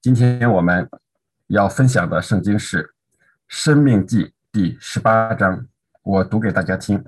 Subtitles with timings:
[0.00, 0.88] 今天我们
[1.48, 2.84] 要分享的圣经是
[3.48, 5.66] 《生命记》第十八章，
[6.04, 7.04] 我读给大家听。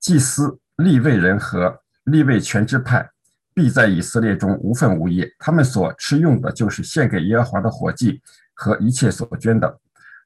[0.00, 3.08] 祭司、立位人和立位全支派
[3.54, 8.20] 必在以色列中无份无业，他们所吃用的就是献给耶和华的火祭
[8.54, 9.78] 和一切所捐的。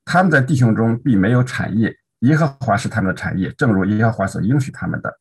[0.07, 5.19] 他们在弟兄中必没有产业，耶和华是他们的产业，正如耶和华所应许他们的。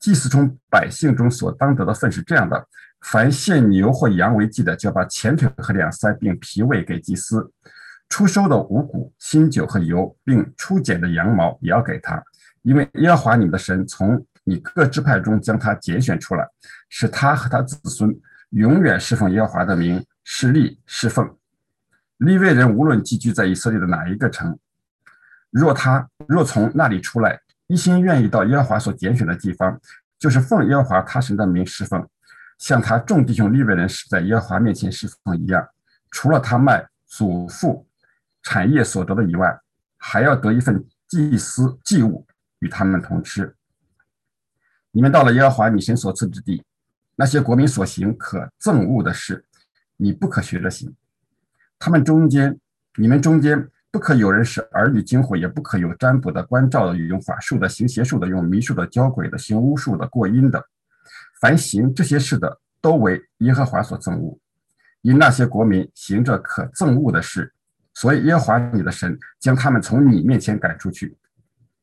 [0.00, 2.66] 祭司从百姓中所当得的份是这样的：
[3.00, 7.40] 凡献牛或羊为祭的，就要把前腿和两腮并脾胃给祭司；
[8.08, 12.22] 出收的五谷、新酒和油，并出剪的羊毛也要给他，
[12.62, 16.46] 因为耶和华你的神从你各支派中将他拣选出来，
[16.88, 18.14] 使他和他子孙
[18.50, 21.36] 永远侍奉耶和华的名，是立侍奉。
[22.18, 24.58] 利未人无论寄居在以色列的哪一个城，
[25.50, 27.40] 若他若从那里出来。
[27.70, 29.78] 一心愿意到耶和华所拣选的地方，
[30.18, 32.08] 就是奉耶和华他神的名侍奉，
[32.58, 35.66] 像他众弟兄利未人是在耶和华面前侍奉一样。
[36.10, 37.86] 除了他卖祖父
[38.42, 39.58] 产业所得的以外，
[39.96, 42.26] 还要得一份祭司祭物
[42.58, 43.54] 与他们同吃。
[44.90, 46.62] 你们到了耶和华你神所赐之地，
[47.16, 49.44] 那些国民所行可憎恶的事，
[49.96, 50.94] 你不可学着行。
[51.78, 52.58] 他们中间，
[52.96, 53.68] 你们中间。
[53.90, 60.62] 不可有人使儿女惊魂，也不可有占卜的、关照的、用法术的、行邪术的、用迷术的、教鬼的、行巫术的、过阴的。
[61.40, 64.38] 凡行这些事的，都为耶和华所憎恶。
[65.02, 67.52] 因那些国民行着可憎恶的事，
[67.94, 71.16] 所以耶和华你的神将他们从你面前赶出去。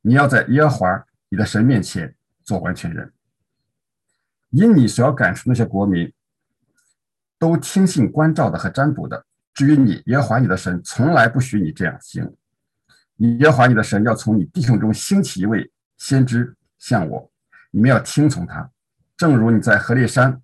[0.02, 3.12] 你要在耶和华你的神面前做完全人。
[4.52, 6.14] 因你所要赶出那些国民，
[7.40, 9.26] 都听信关照的和占卜的。
[9.54, 12.36] 至于你，耶和华你的神从来不许你这样行。
[13.16, 17.32] 你耶和华你的神要从你弟兄中兴起一位先知，像我，
[17.72, 18.70] 你们要听从他。
[19.18, 20.42] 正如你在何烈山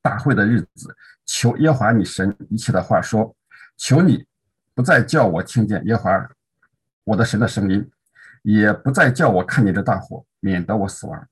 [0.00, 3.34] 大会的日子，求耶和华你神一切的话说：
[3.76, 4.26] 求你
[4.74, 6.30] 不再叫我听见耶和华
[7.04, 7.90] 我的神的声音，
[8.42, 11.28] 也不再叫我看见这大火，免得我死亡。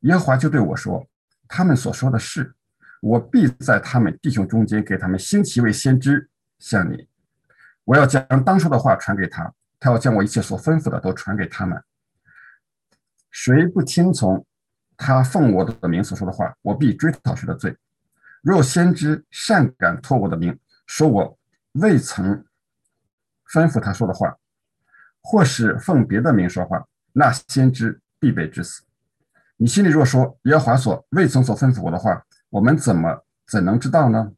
[0.00, 1.06] 耶和华就对我说：
[1.48, 2.54] 他们所说的是。
[3.00, 7.06] 我必在他们弟兄中间给他们兴起一位先知，像你。
[7.84, 11.84] 我要将当初的话传给他，他要将我一切所吩咐的都传给他们。
[13.30, 14.46] 谁不听从
[14.96, 17.76] 他奉我的名所说的话，我必追讨谁的罪。
[18.42, 21.38] 若先知善敢托我的名说我
[21.72, 22.44] 未曾
[23.52, 24.36] 吩咐他说的话，
[25.22, 28.82] 或是奉别的名说话，那先知必被致死。
[29.56, 34.32] 你心里若说耶和华所未曾所吩咐我的话，我们怎么怎能知道呢？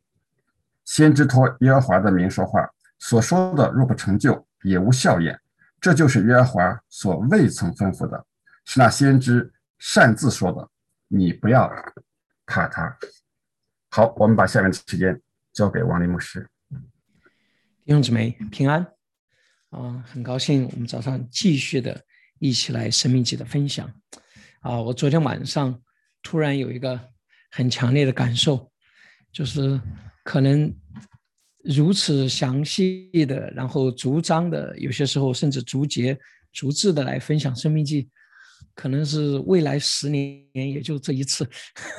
[0.84, 2.68] 先知托耶和华的名说话，
[2.98, 5.40] 所说的若不成就，也无效验。
[5.80, 8.24] 这就是耶和华所未曾吩咐的，
[8.64, 10.68] 是那先知擅自说的。
[11.08, 11.70] 你不要
[12.46, 12.96] 怕他。
[13.90, 15.20] 好，我们把下面的时间
[15.52, 16.48] 交给王林牧师。
[17.84, 18.86] 弟兄姊妹平安
[19.70, 20.04] 啊！
[20.06, 22.04] 很高兴我们早上继续的
[22.38, 23.92] 一起来生命记的分享
[24.60, 24.80] 啊！
[24.80, 25.80] 我昨天晚上
[26.22, 26.98] 突然有一个。
[27.52, 28.70] 很强烈的感受，
[29.32, 29.80] 就是
[30.24, 30.70] 可能
[31.64, 36.18] 如此详细的，然后逐章的，有些时候甚至逐节、
[36.52, 38.02] 逐字的来分享《生命记》，
[38.74, 41.48] 可能是未来十年也就这一次，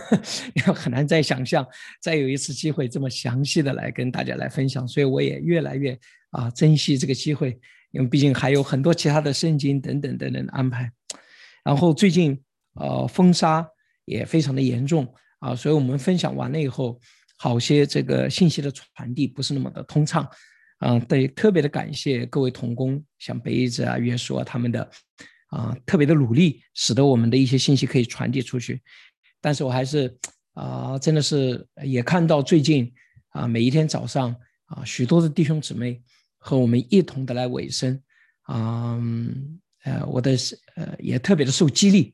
[0.67, 1.65] 要很难再想象
[2.01, 4.87] 再有一次机会这么详细的来跟大家来分享。
[4.87, 5.97] 所以我也越来越
[6.31, 7.59] 啊珍惜这个机会，
[7.91, 10.91] 因为毕竟还有很多其他的圣经等等等等的安排。
[11.63, 12.39] 然后最近
[12.75, 13.67] 呃风沙
[14.05, 15.07] 也非常的严重。
[15.39, 16.99] 啊，所以我们分享完了以后，
[17.37, 20.27] 好些这个信息的传递不是那么的通畅，
[20.79, 24.89] 嗯，对，特别的感谢各位同工，像杯子啊、约书啊他们的
[25.47, 28.81] 啊特别的努力，使得我们的一些信息可以传递出去。
[29.41, 30.17] 但是我还是
[30.53, 32.91] 啊，真的是也看到最近
[33.29, 36.01] 啊，每一天早上啊，许多的弟兄姊妹
[36.37, 38.01] 和我们一同的来尾声，
[38.43, 38.99] 啊，
[39.83, 40.31] 呃，我的
[40.75, 42.13] 呃也特别的受激励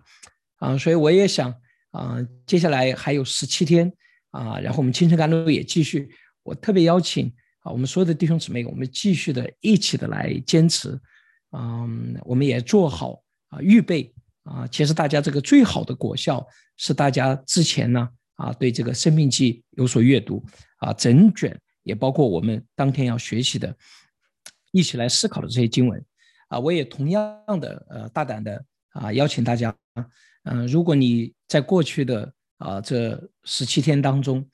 [0.58, 1.54] 啊，所以我也想。
[1.94, 2.18] 啊，
[2.48, 3.94] 接下来还有十七天
[4.32, 6.10] 啊，然后我们清晨甘露也继续。
[6.42, 11.00] 我特别邀请啊，我们所有的弟兄姊妹，我们继续的一起的来坚持。
[11.52, 13.23] 嗯，我们也做好
[13.54, 14.14] 啊预备
[14.44, 14.68] 啊。
[14.68, 16.46] 其实大家这个最好的果效
[16.78, 20.44] 是大家之前呢啊对这个生命记有所阅读
[20.78, 23.76] 啊，整卷也包括我们当天要学习的，
[24.72, 26.04] 一起来思考的这些经文
[26.48, 26.60] 啊。
[26.60, 29.76] 我也同样的呃大胆的啊邀请大家。
[30.46, 34.46] 嗯，如果你在过去的啊这十七天当中，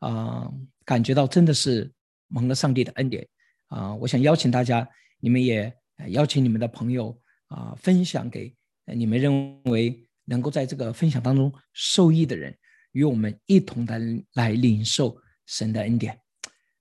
[0.00, 0.50] 啊
[0.84, 1.90] 感觉到真的是
[2.28, 3.26] 蒙了上帝的恩典
[3.68, 4.86] 啊，我想邀请大家，
[5.20, 5.72] 你们也
[6.08, 7.18] 邀请你们的朋友
[7.50, 8.54] 啊，分享给
[8.86, 12.56] 你们认为能够在这个分享当中受益的人，
[12.92, 14.00] 与我们一同的
[14.34, 15.16] 来领受
[15.46, 16.18] 神的恩典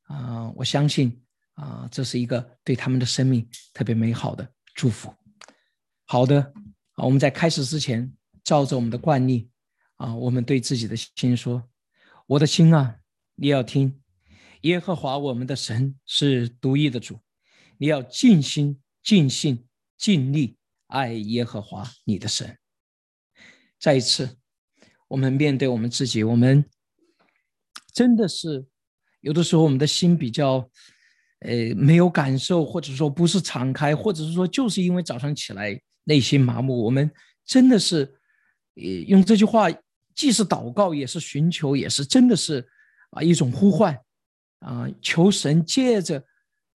[0.04, 1.22] 啊，我相信
[1.56, 5.12] 啊，这是一个对他们的生命特别美好的祝福。
[6.06, 6.42] 好的，
[6.94, 8.12] 啊，我们在开始之前，
[8.44, 9.50] 照着我们的惯例
[9.96, 11.68] 啊，我们对自己的心说
[12.28, 13.00] ：“我的心啊，
[13.36, 14.02] 你要听，
[14.62, 17.20] 耶和华我们的神是独一的主，
[17.78, 19.68] 你要尽心、尽性、
[19.98, 20.59] 尽力
[20.90, 22.58] 爱耶和华你的神。”
[23.80, 24.38] 再一次，
[25.08, 26.66] 我们面对我们自己，我们
[27.94, 28.66] 真的是
[29.22, 30.70] 有的时候我们的心比较，
[31.40, 36.84] 呃，没有感受，或者说不是敞开，或者是说就是因为早上起来内心麻木。
[36.84, 37.10] 我们
[37.46, 38.20] 真的是，
[39.08, 39.68] 用这句话，
[40.14, 42.68] 既是祷告，也是寻求，也是真的是
[43.12, 43.98] 啊一种呼唤
[44.60, 46.22] 啊，求神借着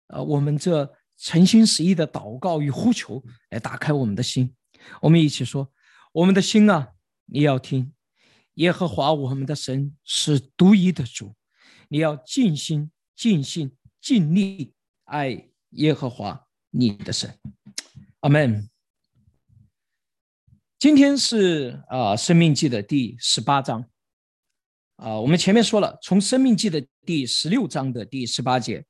[0.08, 0.90] 呃我们这
[1.24, 4.54] 诚心实意的祷告与呼求来打开我们的心。
[5.02, 5.72] 我们一起说，
[6.12, 6.90] 我们的心啊。
[7.26, 7.94] 你要听，
[8.56, 11.34] 耶和华我们的神是独一的主，
[11.88, 14.74] 你要尽心、尽性、尽力
[15.06, 17.40] 爱耶和华你的神。
[18.20, 18.70] 阿门。
[20.78, 23.90] 今天是啊，《生命记》的第十八章。
[24.98, 28.86] 啊，我们前面说了，从《生命记》的第十六章的第十八节，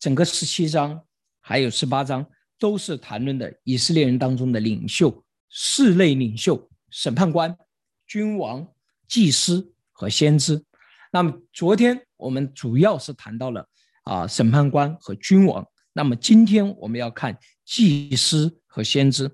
[0.00, 1.05] 整个十七章
[1.48, 2.26] 还有十八章，
[2.58, 7.56] 都是谈论的以色列人当中的领袖、四类领袖、审判官。
[8.04, 8.66] 君王、
[9.06, 10.64] 祭司和先知。
[11.12, 13.68] 那么昨天我们主要是谈到了
[14.02, 15.64] 啊审判官和君王。
[15.92, 19.30] 那么今天我们要看祭司和先知。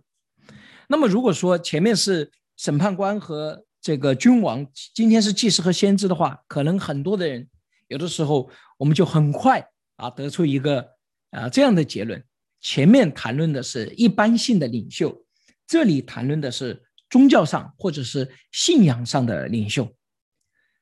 [0.88, 7.48] 那么如果说前面是审判官和这个君王，今天是祭司和先知的话，可能很多的人
[7.88, 9.66] 有的时候我们就很快
[9.96, 10.86] 啊得出一个
[11.32, 12.24] 啊这样的结论：
[12.60, 15.22] 前面谈论的是一般性的领袖，
[15.66, 16.82] 这里谈论的是。
[17.12, 19.86] 宗教上或者是信仰上的领袖，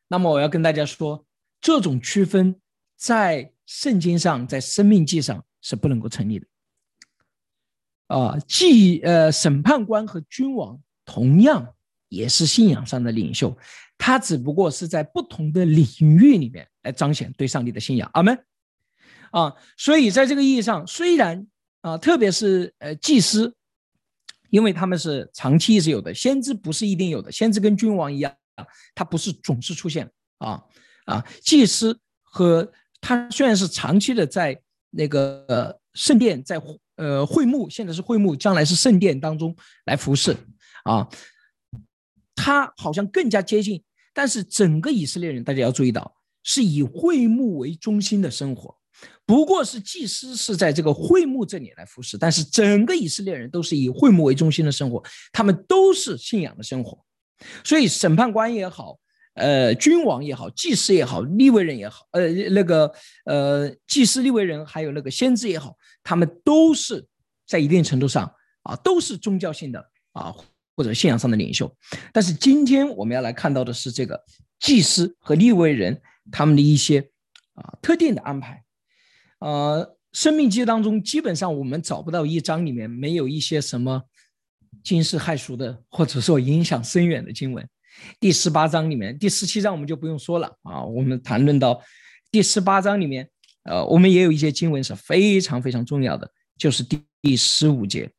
[0.06, 1.26] 那么我要跟大家说，
[1.61, 2.55] 这种区分
[2.97, 6.47] 在圣经上，在生命记上是不能够成立的。
[8.06, 11.75] 啊，祭呃审判官和君王同样
[12.08, 13.58] 也是信仰上的领袖，
[13.99, 18.08] 他只不过是在不同的领域里面来彰显对上帝的信仰。
[18.14, 18.41] 阿门。
[19.31, 21.47] 啊，所以在这个意义上，虽然
[21.81, 23.55] 啊，特别是呃祭司。
[24.50, 27.31] 因为他们是长期一直有的，先知不是一定有的。
[27.31, 28.35] 先知跟君王一样，
[28.97, 30.61] 他不是总是出现啊
[31.05, 31.25] 啊。
[31.41, 32.69] 祭司和
[33.00, 34.61] 他虽然是长期的在
[34.91, 36.61] 那个圣殿，在
[36.97, 39.55] 呃会幕，现在是会幕，将来是圣殿当中
[39.85, 40.37] 来服侍
[40.82, 41.09] 啊。
[42.35, 43.81] 他好像更加接近，
[44.12, 46.12] 但是整个以色列人，大家要注意到，
[46.43, 48.77] 是以会幕为中心的生活。
[49.25, 55.00] 不过是祭司是在这个会幕这里来服侍，但是整个以色列人都是以会幕为中心的生活，
[55.32, 56.99] 他们都是信仰的生活，
[57.62, 58.99] 所以审判官也好，
[59.35, 62.93] 呃，君王也好，祭司也好，立位人也好，呃，那个
[63.25, 67.06] 呃，祭司立位人还有那个先知也好，他们都是
[67.46, 69.79] 在一定程度上啊，都是宗教性的
[70.12, 70.35] 啊
[70.75, 71.73] 或者信仰上的领袖。
[72.12, 74.20] 但是今天我们要来看到的是这个
[74.58, 76.99] 祭司和立位人他们的一些
[77.55, 78.64] 啊特定的安排。
[79.41, 84.03] 呃，生命记当中，基本上我们找不到一章里面没有一些什么
[84.85, 87.67] 惊世骇俗的，或者说影响深远的经文。
[88.19, 90.85] 第十八章里面，第十七章我们就不用说了啊。
[90.85, 91.83] 我们谈论到
[92.31, 93.29] 第十八章里面，
[93.65, 98.11] 呃，我们也有一些经文是非常非常重要的，就是第第十五节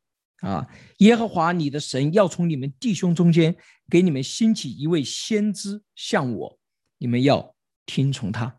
[0.42, 3.56] 啊，耶和华你的神要从你们弟兄中间
[3.90, 6.60] 给你们兴起一位先知像我，
[6.98, 8.58] 你们要听从他。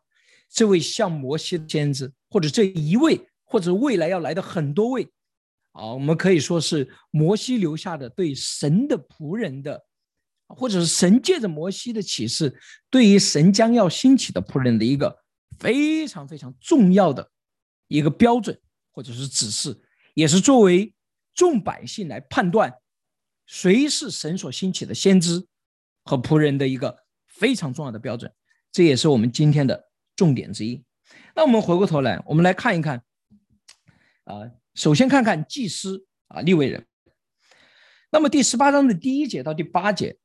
[0.48, 2.12] 这位像摩西的先知。
[2.32, 5.06] 或者这一位，或者未来要来的很多位，
[5.72, 9.84] 啊，我们可以说是摩西留下的对神的仆人的，
[10.48, 12.58] 或者是神借着摩西的启示，
[12.88, 15.14] 对于神将要兴起的仆人的一个
[15.58, 17.30] 非常非常重要的
[17.88, 18.58] 一个标准，
[18.92, 19.78] 或者是指示，
[20.14, 20.94] 也是作为
[21.34, 22.72] 众百姓来判断
[23.44, 25.46] 谁是神所兴起的先知
[26.04, 28.32] 和仆人的一个非常重要的标准。
[28.70, 30.82] 这也是我们今天的重点之一。
[31.34, 33.02] 那我们回过头来，我们来看一看，
[34.24, 36.86] 啊，首先看看祭司啊，立位人。
[38.10, 40.16] 那么第十八章的第一节到第八节，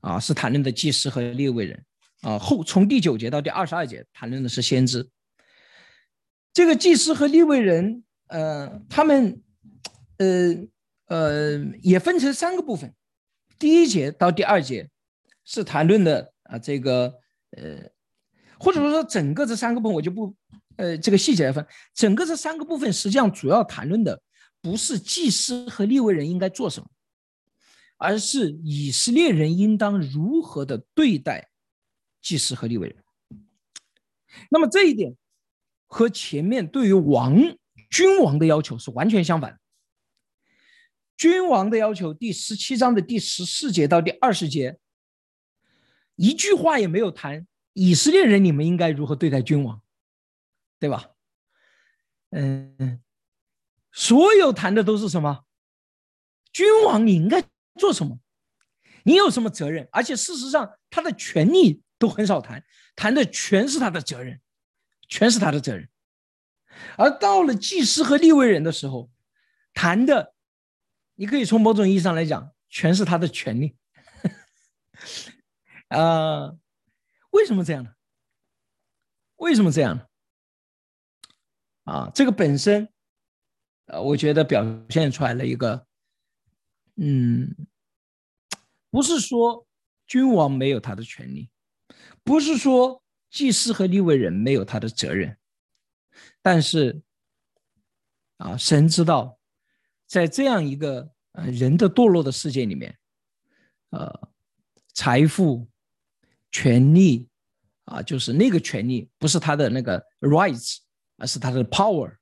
[0.00, 1.84] 啊，是谈论的祭司和立位人，
[2.22, 5.08] 啊，后从第九节到第二十二节谈论的是先知。
[6.52, 9.40] 这个祭司和立位人，呃，他们，
[10.16, 10.56] 呃
[11.06, 12.92] 呃，也分成三个部分。
[13.58, 14.90] 第一节到第二节
[15.44, 17.20] 是谈论的啊，这个，
[17.52, 17.95] 呃。
[18.58, 20.34] 或者说，整个这三个部分我就不，
[20.76, 21.66] 呃，这个细节来分。
[21.94, 24.20] 整个这三个部分实际上主要谈论的
[24.60, 26.88] 不是祭司和立位人应该做什么，
[27.96, 31.48] 而是以色列人应当如何的对待
[32.20, 32.96] 祭司和立位人。
[34.50, 35.16] 那么这一点
[35.86, 37.36] 和前面对于王
[37.90, 39.58] 君王的要求是完全相反。
[41.16, 44.78] 君王的要求，第十七章的第十四节到第二十节，
[46.16, 47.46] 一句话也没有谈
[47.78, 49.82] 以色列人你们应该如何对待君王，
[50.78, 51.10] 对吧？
[52.30, 53.02] 嗯，
[53.92, 55.44] 所有谈的都是什么？
[56.54, 57.44] 君王你应该
[57.78, 58.18] 做什么？
[59.02, 59.86] 你有什么责任？
[59.92, 62.64] 而且事实上，他的权利都很少谈，
[62.96, 64.40] 谈的全是他的责任，
[65.06, 65.86] 全是他的责任。
[66.96, 69.10] 而到了祭司和立位人的时候，
[69.74, 70.34] 谈的，
[71.16, 73.76] 你可以从某种意义上来讲，全是他的权利。
[75.88, 76.54] 啊，
[77.36, 77.90] 为什么这样呢？
[79.36, 80.06] 为什么这样呢？
[81.84, 82.88] 啊，这个本身，
[83.86, 85.86] 呃，我觉得表现出来了一个，
[86.96, 87.54] 嗯。
[88.88, 89.66] 不是说
[90.06, 91.50] 君王没有他的权利，
[92.24, 95.36] 不是说祭司和立位人没有他的责任，
[96.40, 97.02] 但是
[98.38, 99.38] 啊，神知道，
[100.06, 102.98] 在这样一个呃人的堕落的世界里面，
[103.90, 104.30] 呃，
[104.94, 105.68] 财富、
[106.56, 107.28] 权利
[107.84, 110.78] 啊，就是那个权利不是他的那个 rights，
[111.18, 112.16] 而是他的 power，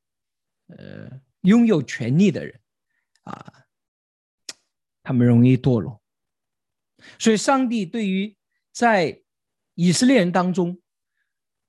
[0.66, 1.08] 呃，
[1.42, 2.60] 拥有权利的人
[3.22, 3.64] 啊，
[5.04, 6.02] 他们容易堕落。
[7.16, 8.36] 所以，上帝对于
[8.72, 9.22] 在
[9.76, 10.82] 以色列人当中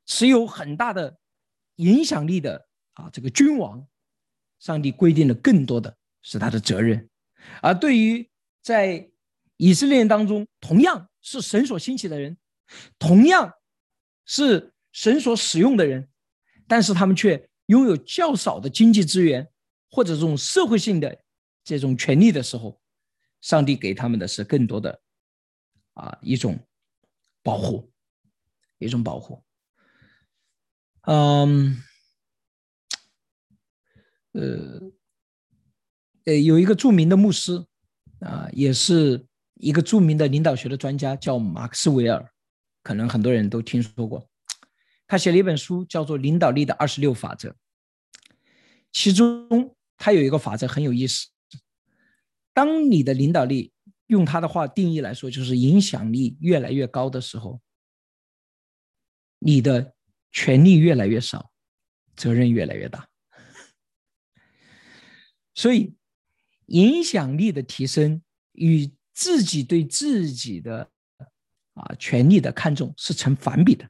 [0.07, 1.19] 持有很大的
[1.75, 3.87] 影响力的啊这个君王，
[4.57, 7.07] 上帝规定了更多的是他的责任；
[7.61, 8.27] 而对于
[8.63, 9.07] 在
[9.57, 12.35] 以色列人当中同样是神所兴起的人，
[12.97, 13.53] 同样
[14.25, 16.09] 是神所使用的人，
[16.67, 19.49] 但是他们却拥有较少的经济资源
[19.89, 21.21] 或者这种社会性的
[21.63, 22.79] 这种权利的时候，
[23.41, 25.01] 上帝给他们的是更多的。
[25.93, 26.59] 啊，一种
[27.41, 27.89] 保护，
[28.79, 29.41] 一种保护。
[31.03, 31.81] 嗯，
[34.33, 34.81] 呃，
[36.25, 37.65] 呃，有一个著名的牧师
[38.19, 42.29] 啊，也是一个著名的领导学的专家，叫马克思韦尔，
[42.85, 44.29] 可能很多人都听说过。
[45.07, 47.49] 他写了一本书，叫做《领导力的二十六法则》，
[48.91, 51.29] 其中他有一个法则很有意思：
[52.53, 53.71] 当你的领导力。
[54.07, 57.59] 用他的话定义来说，就是影响力越来越高的时候，
[59.39, 59.95] 你的
[60.31, 61.51] 权力越来越少，
[62.15, 63.09] 责任越来越大。
[65.55, 65.95] 所以，
[66.67, 70.91] 影响力的提升与自己对自己的
[71.75, 73.87] 啊权力的看重是成反比的。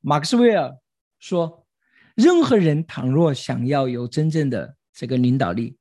[0.00, 0.78] 马克思韦尔
[1.18, 1.66] 说，
[2.14, 5.76] 任何人倘若想要有真正的这个领导力，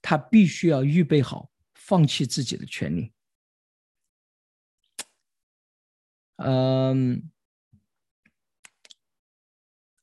[0.00, 1.50] 他必须要预备好。
[1.76, 3.12] 放弃自己的权利，
[6.36, 7.30] 嗯，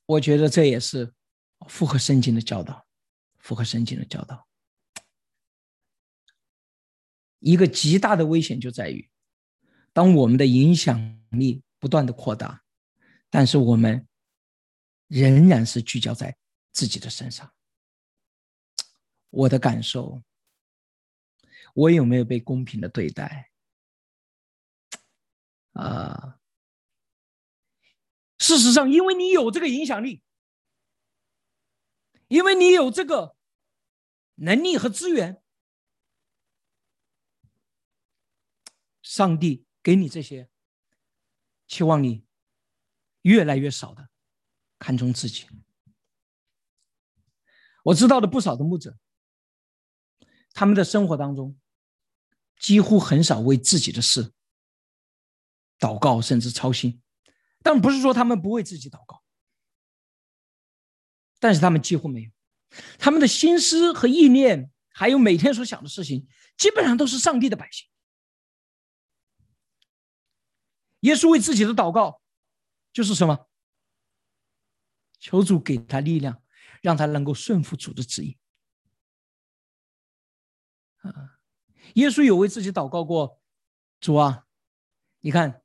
[0.06, 1.12] 我觉得这也是
[1.66, 2.86] 符合圣经的教导，
[3.40, 4.46] 符合圣经的教导。
[7.40, 9.10] 一个极大的危险就在于，
[9.92, 12.64] 当我们的影响力不断的扩大，
[13.30, 14.06] 但是我们
[15.08, 16.36] 仍然是聚焦在
[16.72, 17.52] 自己的身上。
[19.30, 20.22] 我的感受。
[21.74, 23.50] 我有没有被公平的对待？
[25.72, 26.38] 啊，
[28.38, 30.22] 事实上，因为你有这个影响力，
[32.28, 33.34] 因为你有这个
[34.34, 35.42] 能力和资源，
[39.00, 40.48] 上帝给你这些，
[41.66, 42.24] 期望你
[43.22, 44.08] 越来越少的
[44.78, 45.46] 看重自己。
[47.84, 48.96] 我知道的不少的牧者，
[50.52, 51.58] 他们的生活当中。
[52.58, 54.32] 几乎很少为自己的事
[55.80, 57.02] 祷告，甚至操心。
[57.60, 59.20] 但不是说他们不为自己祷告，
[61.40, 62.30] 但是他们几乎没有。
[63.00, 67.88] 他们的心思和意念，还有每天所想的事情，基本上都是上帝的百姓。
[71.02, 72.20] 耶稣为自己的祷告，
[72.92, 73.48] 就是什么？
[75.20, 76.42] 求主给他力量，
[76.80, 78.38] 让他能够顺服主的旨意。
[80.98, 81.38] 啊。
[81.94, 83.40] 耶稣有为自己祷告过，
[84.00, 84.46] 主啊，
[85.20, 85.62] 你看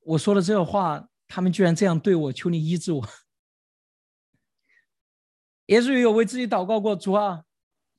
[0.00, 3.08] 我说了这话，他们居然这样对我，求你医治我。
[5.66, 7.44] 耶稣也有为自己祷告过，主啊，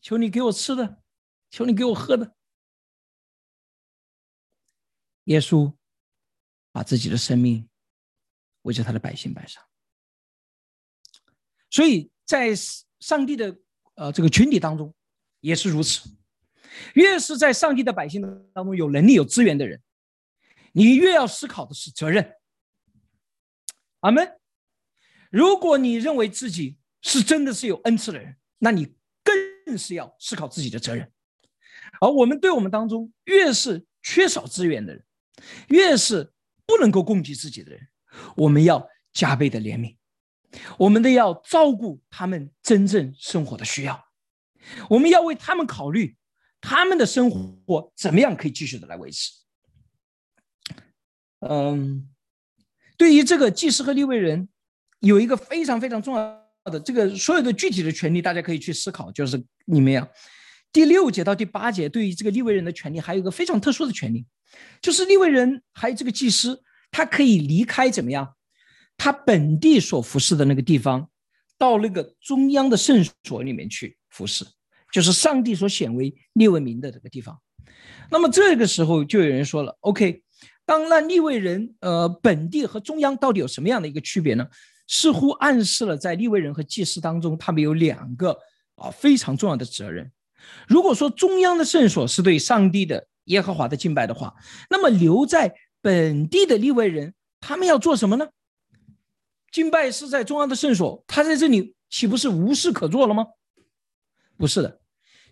[0.01, 1.01] 求你给我吃的，
[1.49, 2.35] 求你给我喝的。
[5.25, 5.75] 耶稣
[6.77, 7.67] 把自己的生命
[8.62, 9.63] 为着他的百姓摆上，
[11.72, 12.53] 所以在
[13.00, 13.57] 上帝的
[13.96, 14.93] 呃这个群体当中
[15.39, 16.07] 也是如此。
[16.93, 18.22] 越是在上帝的百姓
[18.53, 19.81] 当中有能力、有资源的人，
[20.72, 22.36] 你越要思考的是责任。
[24.01, 24.38] 阿门。
[25.31, 31.12] 如果你认为自己是真的是有恩赐的人，那你更是要思考自己的责任。
[32.00, 35.03] 而我们对我们当中越是缺少资源的人，
[35.69, 36.31] 越是
[36.67, 37.88] 不能够供给自己的人，
[38.36, 39.95] 我们要加倍的怜悯，
[40.77, 44.05] 我们都要照顾他们真正生活的需要，
[44.89, 46.15] 我们要为他们考虑，
[46.59, 49.31] 他们的生活怎么样可以继续的来维持。
[51.39, 52.09] 嗯，
[52.97, 54.50] 对于这个祭司和立位人，
[55.00, 60.09] 有一个非常非常重要的这个所有的具体的权利，大家可以去思考，就是里面啊。
[60.71, 64.25] 第六节到第八节，对于这个立位人的权利，还有一个非常特殊的权利，
[64.81, 68.36] 就是立位人还有这个祭司，他可以离开怎么样？
[68.95, 71.09] 他本地所服侍的那个地方，
[71.57, 74.45] 到那个中央的圣所里面去服侍，
[74.91, 77.39] 就是上帝所显为立位民的这个地方。
[78.09, 80.24] 那么这个时候就有人说了：“OK，
[80.65, 84.47] 当那立位人，呃，本地和中央到底有什么样的一个区别呢？”
[84.89, 88.31] 似乎暗示了在立位人和祭司当中，他们有两个
[88.75, 90.09] 啊非常重要的责任。
[90.67, 94.34] 如果说中央的圣所是对上帝的耶和华的敬拜的话，
[94.70, 98.27] 那么留在本地的立位人，他们要做什么呢？
[99.51, 103.25] 敬拜是在中央的圣所，他在这里岂不是无事可做了吗？
[104.38, 104.79] 不是的，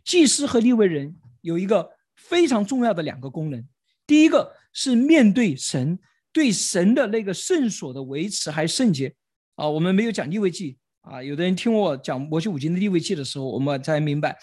[0.04, 3.64] 祭司和立位人有一个非常重要的两个功能，
[4.08, 6.00] 第一个是面对神，
[6.32, 9.14] 对神的那个圣所的维持还圣洁
[9.56, 9.68] 啊。
[9.70, 14.36] 我们没有讲立位记啊，有的人听我讲摩西五经的立位记的时候，我们才明白。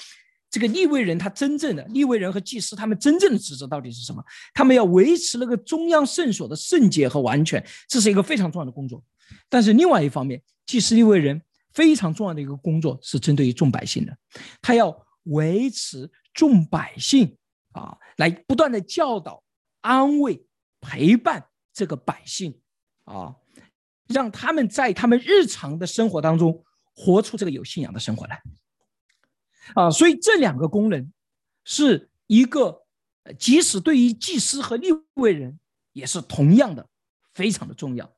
[0.52, 4.22] 这个立位人他真正的立位人和祭司他们真正的职责到底是什么？
[4.52, 9.02] 他们要维持那个中央圣所的圣洁和完全，这是一个非常重要的工作。
[9.48, 11.40] 但是另外一方面，祭司立位人
[11.72, 14.14] 非常重要的一个工作是针对于众百姓的，
[14.60, 14.94] 他要
[15.24, 17.34] 维持众百姓
[17.72, 19.42] 啊，来不断的教导、
[19.80, 20.44] 安慰、
[20.82, 21.42] 陪伴
[21.72, 22.60] 这个百姓
[23.04, 23.34] 啊，
[24.08, 26.62] 让他们在他们日常的生活当中
[26.94, 28.42] 活出这个有信仰的生活来。
[29.74, 31.12] 啊，所以这两个功能
[31.64, 32.84] 是一个，
[33.38, 35.58] 即使对于祭司和立位人
[35.92, 36.88] 也是同样的，
[37.32, 38.12] 非常的重要。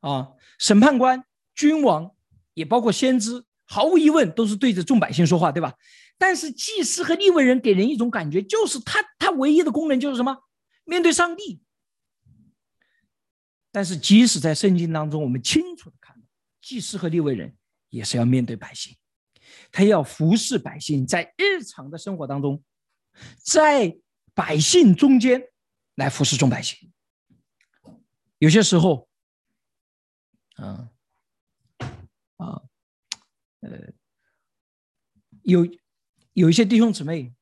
[0.00, 2.14] 啊，审判官、君王
[2.54, 5.74] 也包括先知，毫无疑问都是对着众百姓说话，对吧？
[6.16, 10.36] 但是祭司和立位人给人一种感觉，就是他他唯一的功能就是什么？
[10.84, 11.62] 面对上帝。
[13.72, 16.22] 但是即使在圣经当中，我们清楚的看到，
[16.60, 17.54] 祭司和立位人
[17.88, 18.96] 也是要面对百姓。
[19.72, 22.62] 他要服侍百姓，在日常的生活当中，
[23.44, 23.96] 在
[24.34, 25.42] 百姓中间
[25.94, 26.90] 来服侍众百姓。
[28.38, 29.08] 有些时候，
[30.56, 30.90] 啊
[32.36, 32.62] 啊，
[33.60, 33.92] 呃，
[35.42, 35.66] 有
[36.32, 37.32] 有一些弟兄姊妹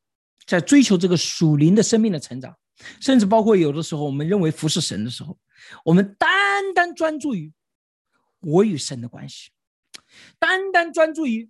[0.44, 2.58] 在追求这个属灵的生命的成长，
[3.00, 5.38] 甚至包括有的时候，我们认为服侍神的时候，
[5.84, 7.52] 我们单单专注于
[8.40, 9.50] 我与神的关系，
[10.38, 11.48] 单单专注于。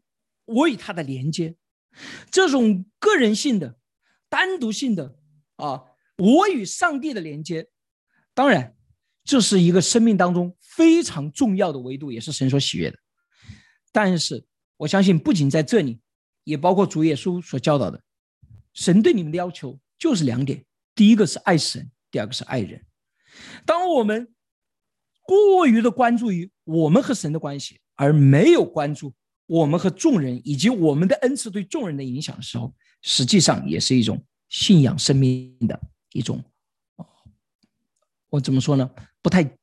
[0.49, 1.55] 我与他的连接，
[2.31, 3.79] 这种个人性的、
[4.29, 5.17] 单独性的
[5.57, 5.85] 啊，
[6.17, 7.69] 我与上帝的连接，
[8.35, 8.75] 当然，
[9.25, 12.99] 这是一个生命当中非常重要的维度，也是神所喜悦的。
[13.93, 14.47] 但是，
[14.79, 16.01] 我相信不仅在这里，
[16.45, 18.03] 也包括主耶稣所教导的，
[18.73, 22.85] 神对你们的要求就是两点：第一个是爱神，第二个是爱人。
[23.67, 24.35] 当我们
[25.23, 29.15] 过于的关注于我们和神的关系，而没有关注。
[29.49, 35.81] 我们和众人以及我们的恩赐对众人的影响的时候，实际上也是一种信仰生命的
[36.13, 36.45] 一种，
[38.29, 38.91] 我怎么说呢？
[39.23, 39.57] 不太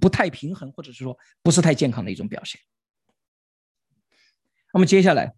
[0.00, 2.60] 不太平衡，或者是说不是太健康的一种表现。
[4.72, 5.32] 那么接下来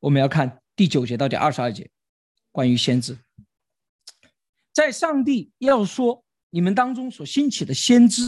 [0.00, 1.88] 我们要看第九节到第二十二节，
[2.50, 3.16] 关于先知，
[4.72, 8.24] 在上帝要说你们当中所兴起的先知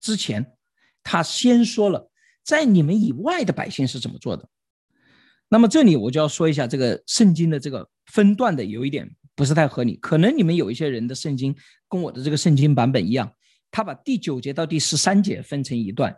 [0.00, 0.56] 之前，
[1.04, 2.10] 他先说了。
[2.44, 4.48] 在你们以外的百姓是怎么做的？
[5.48, 9.96] 那么这里我就要说一下这个圣经的这个分段的有一点不是太合理。
[9.96, 11.54] 可能你们有一些人的圣经
[11.88, 13.30] 跟我的这个圣经版本一样，
[13.70, 16.16] 他把第九节到第十三节分成一段，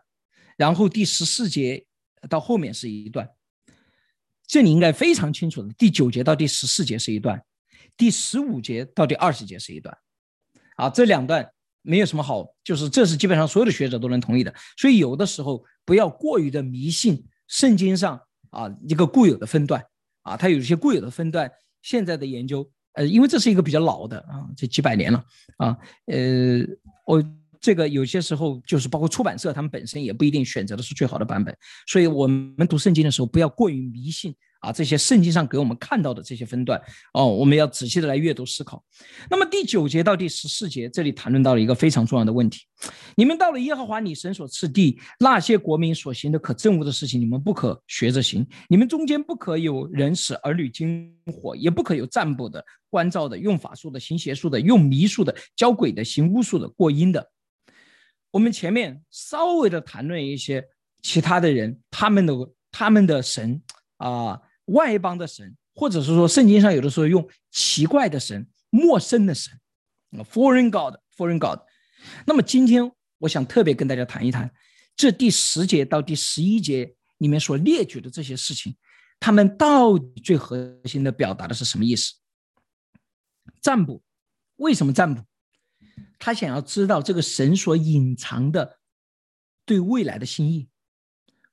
[0.56, 1.84] 然后第十四节
[2.30, 3.28] 到后面是一段。
[4.46, 7.42] 这里应该非常清楚的，第九节到第十四节是一段，
[7.96, 9.96] 第十五节到第二十节是一段。
[10.76, 11.50] 啊，这两段。
[11.86, 14.54] 没有什么好，就是这是基本上所有的学者都能同意的。
[14.74, 18.20] 所以有的时候不要过于的迷信圣经上
[18.50, 19.84] 啊一个固有的分段
[20.22, 21.50] 啊，它有一些固有的分段。
[21.82, 25.22] 现在的研究，呃，因为这是一个比较老的啊，这几百年了
[25.58, 26.60] 啊，呃，
[27.06, 27.22] 我
[27.60, 31.54] 这个有些时候就是包括出版社他们本身也不一定选择的是最好的版本。
[31.86, 36.80] 所以我们读圣经的时候不要过于迷信啊，这些圣经上给我们看到的这些分段
[37.12, 38.82] 哦，我们要仔细的来阅读思考。
[39.28, 42.62] 那么第九节到第十四节，这里谈论到了一个非常重要的问题：
[43.14, 48.46] 你们到了耶和华你神所赐地，那些国民所行的可憎恶的事情，你们不可学着行。
[48.70, 57.30] 你们中间不可有人使儿女惊火，也不可有占卜的、关照的、用法术的、行邪术的、用迷术的、教鬼的、行巫术的、过阴的。
[58.30, 60.64] 我们前面稍微的谈论一些
[61.02, 62.34] 其他的人，他们的
[62.72, 63.60] 他们的神
[63.98, 64.40] 啊。
[64.66, 69.52] 外邦的神，或者是说圣经上有的时候用奇怪的神、陌生的神
[70.32, 71.60] ，foreign god，foreign god。
[72.26, 74.50] 那么今天我想特别跟大家谈一谈，
[74.96, 78.76] 这第十节到第十一节里面所列举的这些事情，
[79.20, 82.14] 他们到底最核心的表达的是什么意思？
[83.60, 84.02] 占卜，
[84.56, 85.22] 为什么占卜？
[86.18, 88.78] 他想要知道这个神所隐藏的
[89.66, 90.68] 对未来的心意。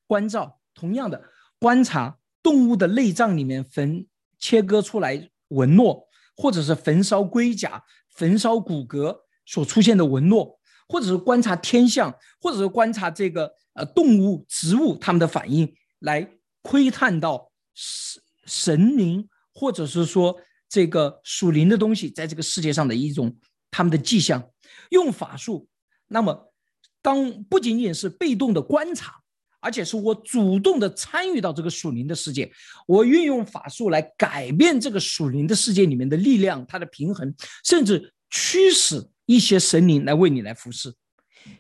[0.08, 2.18] 关照，同样的观察。
[2.44, 4.06] 动物的内脏里面焚
[4.40, 7.84] 切割出来纹络，或者是焚烧龟甲、
[8.16, 16.28] 焚烧骨骼所出现的纹络，或者是观察天象，或者是观察这个呃动物、植物它们的反应，来
[16.62, 20.36] 窥探到神神灵，或者是说
[20.68, 23.38] 这个属灵的东西在这个世界上的一种
[23.70, 24.50] 他们的迹象。
[24.90, 25.68] 用法术，
[26.08, 26.54] 那么
[27.02, 29.21] 当不仅仅是被动的观察。
[29.62, 32.52] 而且是我主动的参与到这个属灵的世界，
[32.88, 40.94] 我运用法术来改变这个属灵的世界里面的力量，它的平衡，甚至驱使一些神灵来为你来服侍，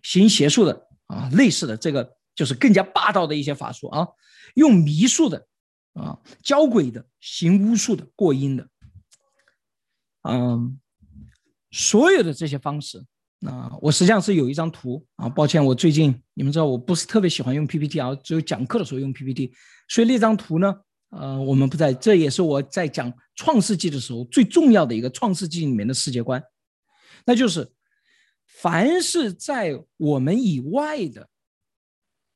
[0.01, 4.07] 行邪术的啊，类似的这个就是更加霸道的一些法术啊，
[4.55, 5.47] 用迷术的
[5.93, 8.67] 啊，教鬼的，行巫术的，过阴的，
[10.23, 10.79] 嗯，
[11.69, 13.05] 所有的这些方式。
[13.43, 19.51] 那我实际上是有一张图啊，抱歉，我最近你们知道我不是特别喜欢用 PPT 啊，只有讲课的时候用 PPT，
[19.87, 20.71] 所以那张图呢，
[21.09, 26.39] 呃，我们不在，这也是我在讲创世纪的时候最重要的一个创世纪里面的世界观，
[27.25, 27.67] 那就是
[28.45, 31.27] 凡是在我们以外的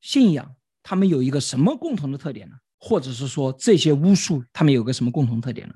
[0.01, 2.55] 信仰，他们有一个什么共同的特点呢？
[2.79, 5.75] 或者是说这些巫术他们有个什么共同特点呢？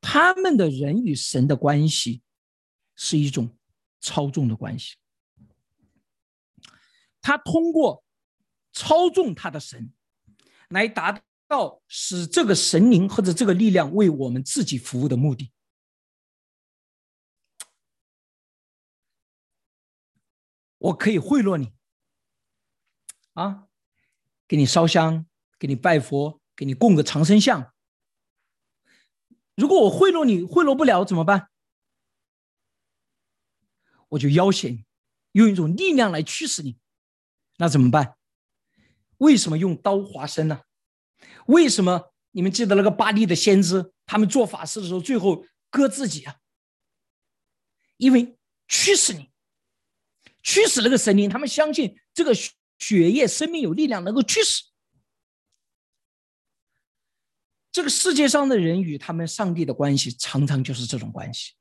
[0.00, 2.22] 他们的人与神的关系
[2.96, 3.54] 是一种。
[4.00, 4.96] 操纵的关系，
[7.20, 8.04] 他通过
[8.72, 9.92] 操纵他的神，
[10.68, 15.52] 来达到使这个神灵或者这个力量为我们自己服务的目的。
[20.78, 21.72] 我可以贿赂你，
[23.32, 23.66] 啊，
[24.46, 25.26] 给你烧香，
[25.58, 27.74] 给你拜佛，给你供个长生像。
[29.56, 31.50] 如果我贿赂你，贿赂不了怎么办？
[34.08, 34.84] 我就要挟你，
[35.32, 36.78] 用一种力量来驱使你，
[37.56, 38.16] 那怎么办？
[39.18, 40.62] 为什么用刀划身呢？
[41.46, 46.36] 为什么你们记得那个巴利的先知，他们做法事的时候最后割自己啊？
[47.96, 49.30] 因为驱使你，
[50.42, 52.32] 驱使那个神灵，他们相信这个
[52.78, 54.64] 血液生命有力量，能够驱使
[57.72, 61.54] 这个世界上的人与他们上帝的关系，常常就是这种关系。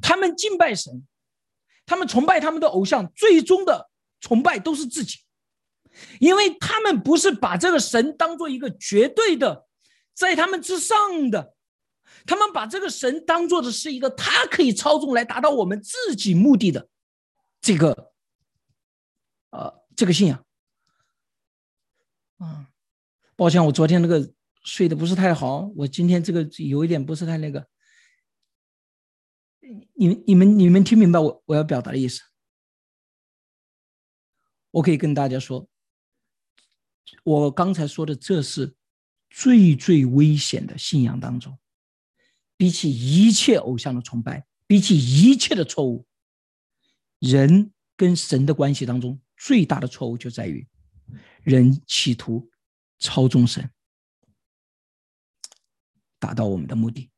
[0.00, 1.06] 他们敬拜神，
[1.84, 5.18] 他们崇拜他们的偶像，最终的崇拜都是自己，
[6.20, 9.66] 因为他们不是把这个神当做一个绝对的，
[10.14, 11.54] 在他们之上的，
[12.24, 16.88] 他们把这个神当做的是一个他可以操纵来达到我们自己目的的
[17.60, 18.12] 这个，
[19.50, 20.44] 呃，这个信仰。
[22.38, 22.66] 啊，
[23.36, 24.32] 抱歉，我昨天那个
[24.64, 27.66] 睡得不是太好，我今天这个有一点不是太那个。
[29.94, 32.20] 你们、你们、你们听明白我我要表达的意思？
[34.70, 35.68] 我可以跟大家说，
[37.24, 38.74] 我刚才说的这是
[39.28, 41.58] 最最危险的信仰当中，
[42.56, 46.06] 比起一切偶像的崇拜，比起一切的错误，
[47.18, 50.66] 人跟神的关系当中最大的错误就在于，
[51.42, 52.50] 人企图
[52.98, 53.70] 操纵神，
[56.18, 57.11] 达到我们的目的。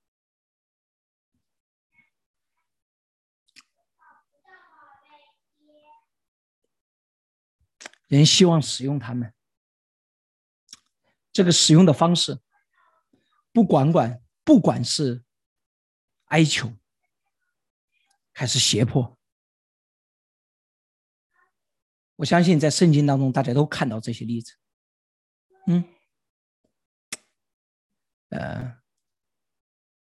[8.09, 9.33] 人希望使用他们，
[11.33, 12.39] 这个使用的方式，
[13.53, 15.25] 不管管不管是
[16.27, 16.73] 哀求
[18.33, 19.19] 还是胁迫，
[22.17, 24.55] 我相信在圣经当中大家都看到这些例子。
[25.67, 25.85] 嗯，
[28.29, 28.83] 呃，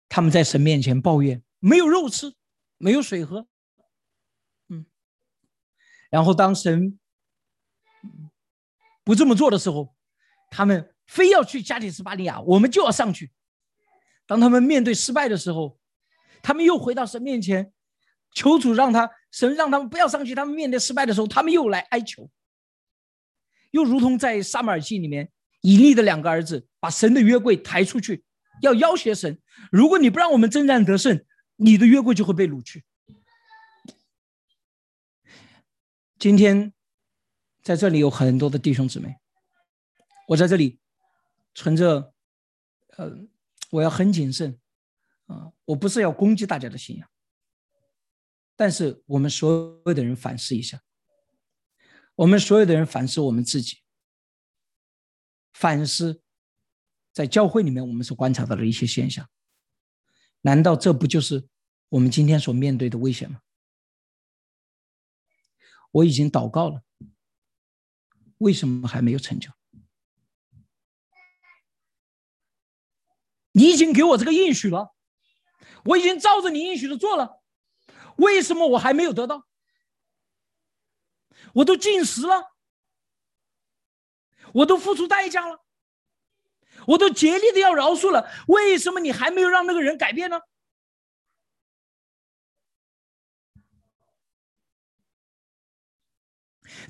[0.09, 2.35] 他们在神面前抱怨没有肉吃，
[2.79, 3.49] 没有水喝，
[4.69, 4.85] 嗯，
[6.11, 6.99] 然后当神。
[9.07, 9.95] 不这么做的时候，
[10.51, 13.31] 他们非要去加利斯巴利亚，我们就要上去。
[14.27, 15.79] 当他们面对失败的时候，
[16.43, 17.73] 他们又回到神面前，
[18.35, 20.35] 求主让他神让他们不要上去。
[20.35, 22.29] 他们面对失败的时候，他们又来哀求，
[23.71, 28.25] 又如同在撒马尔记里面，以利的两个儿子把神的约柜抬出去，
[28.61, 29.41] 要要挟神：
[29.71, 32.83] 如果你不让我们征战得胜，你的约柜就会被掳去。
[36.19, 36.73] 今天
[37.67, 39.17] 在这里有很多的弟兄姊妹，
[40.29, 40.79] 我在这里
[41.53, 42.15] 存着，
[42.97, 43.27] 呃。
[43.71, 44.61] 我要很谨慎，
[45.27, 47.11] 啊，我不是要攻击大家的信仰，
[48.55, 50.81] 但是我们所有的人反思一下，
[52.15, 53.79] 我们所有的人反思我们自己，
[55.53, 56.23] 反思
[57.13, 59.29] 在教会里面我们所观察到的一些现象，
[60.43, 61.49] 难道这不就是
[61.89, 63.41] 我们今天所面对的危险吗？
[65.91, 66.85] 我已经祷告了，
[68.39, 69.51] 为什么还没有成就？
[73.53, 74.95] 你已经给我这个应许了，
[75.85, 77.41] 我已经照着你应许的做了，
[78.17, 79.47] 为什么我还没有得到？
[81.55, 82.53] 我都进食了，
[84.53, 85.65] 我都付出代价了，
[86.87, 90.39] 我都竭力的要饶恕了，为什么你还没有让那个人改变呢？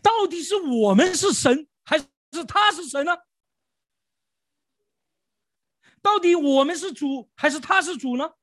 [0.02, 2.06] 到底是我们是神，还是
[2.46, 3.16] 他是神呢？
[6.02, 8.34] 到底我们是主还是他是主呢？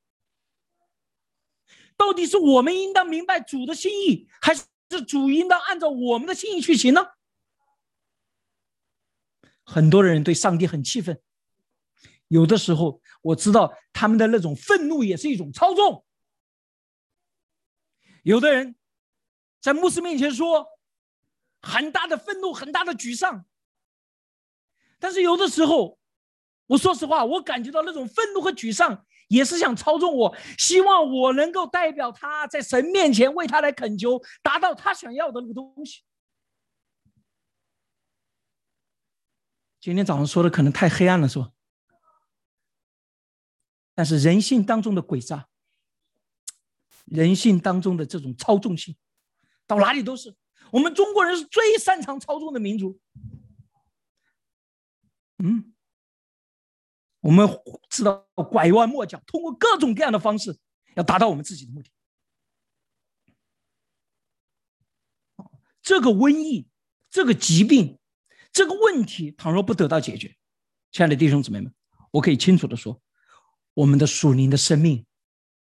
[1.96, 4.64] 到底是我们应当明白主的心意，还是
[5.06, 7.12] 主应当按照我们的心意去行呢？
[9.62, 11.22] 很多人对上帝很气愤，
[12.28, 16.04] 有的时候我知道他们的那种愤怒也是一种操纵。
[18.24, 18.76] 有的人
[19.62, 20.66] 在牧师面前说
[21.64, 23.44] 很大的愤怒、很大的沮丧，
[24.98, 25.98] 但是有的时候。
[26.66, 36.02] 我说实话，我感觉到那种愤怒和沮丧，也是想操纵我，希望我能够代表他在神面前为他来恳求，达到他想要的那个东西。
[39.78, 41.52] 今天早上说的可能太黑暗了，是吧？
[43.94, 45.46] 但是人性当中的诡诈，
[47.04, 48.96] 人性当中的这种操纵性，
[49.66, 50.34] 到哪里都是。
[50.74, 52.98] 我们中国人是最擅长操纵的民族。
[55.38, 55.72] 嗯。
[57.20, 57.48] 我们
[57.88, 60.58] 知道拐弯抹角，通过各种各样的方式，
[60.96, 61.90] 要达到我们自己的目的。
[65.80, 66.68] 这个瘟疫、
[67.08, 67.98] 这个疾病、
[68.52, 70.36] 这个问题，倘若不得到解决，
[70.90, 71.72] 亲爱的弟兄姊妹们，
[72.10, 73.00] 我可以清楚的说，
[73.74, 75.06] 我们的属灵的生命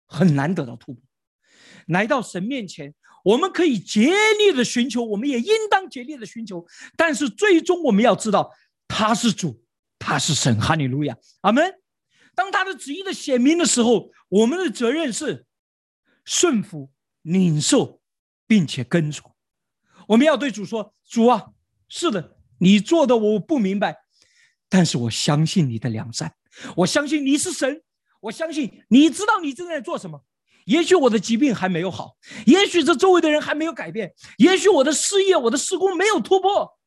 [0.07, 1.03] 很难得到突破。
[1.87, 6.63] 来到神面前，我们可以竭力的寻求，我们也应当竭力的寻求，
[6.95, 8.51] 但是最终我们要知道，
[8.87, 9.61] 他是主。
[10.05, 11.63] 他是神，哈利路亚，阿门。
[12.35, 15.45] 当他的旨意的显明的时候，我们的责任是
[16.25, 18.01] 顺服、领受，
[18.45, 19.33] 并且跟从。
[20.09, 21.51] 我们要对主说：“主啊，
[21.87, 23.95] 是的，你做的我不明白，
[24.67, 26.35] 但是我相信你的良善，
[26.75, 27.81] 我相信你是神，
[28.19, 30.25] 我相信你知道你正在做什么。
[30.65, 36.77] 也许我的疾病还没有好，也许这周围的人还没有改变，也许我的事业、我的施工没有突破。”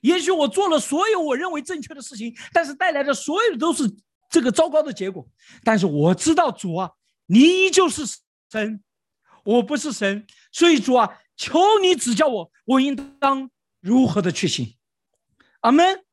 [0.00, 3.82] 也许我做了所有我认为正确的事情，但是带来的所有的都是
[4.30, 5.26] 这个糟糕的结果。
[5.64, 6.92] 但是我知道主啊，
[7.26, 8.02] 你依旧是
[8.50, 8.80] 神，
[9.44, 13.50] 我不是神，所以主啊，求你指教我，我应当
[13.80, 14.76] 如何的去行。
[15.62, 16.04] 阿门。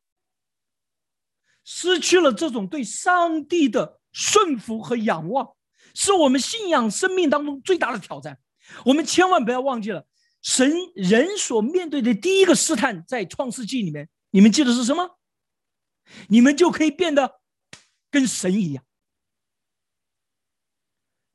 [1.63, 5.54] 失去了这种对上帝的顺服和仰望，
[5.95, 8.39] 是我们信仰生命当中最大的挑战。
[8.85, 10.05] 我们千万不要忘记了。
[10.41, 15.19] 神人所面对的第一个试探，在创世纪里面，你们记得是什么？
[16.27, 17.41] 你们就可以变得
[18.11, 18.85] 跟神一样。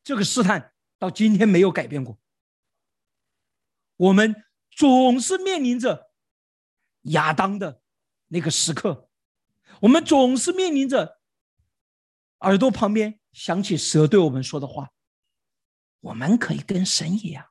[0.04, 2.18] 这个试探到今天没有改变过。
[3.96, 4.34] 我们
[4.70, 6.10] 总是面临着
[7.02, 7.82] 亚当的
[8.28, 9.08] 那个时刻，
[9.80, 11.20] 我们总是面临着
[12.40, 14.90] 耳朵旁边想起蛇对我们说的话：
[16.00, 17.46] 我们可以跟神一样。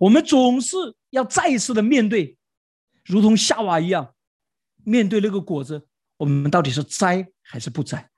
[0.00, 0.76] 我们总是
[1.10, 2.36] 要再一次的面对，
[3.04, 4.14] 如同夏娃一样，
[4.84, 8.10] 面对那个果子，我们到底是摘还是不摘？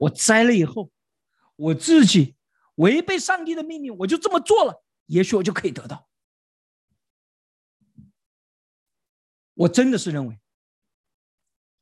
[0.00, 0.90] 我摘了以后，
[1.56, 2.36] 我自己
[2.76, 6.08] 违背上帝的命令，我就这么做了，也许我就可以得到。
[9.52, 10.40] 我真的是认为，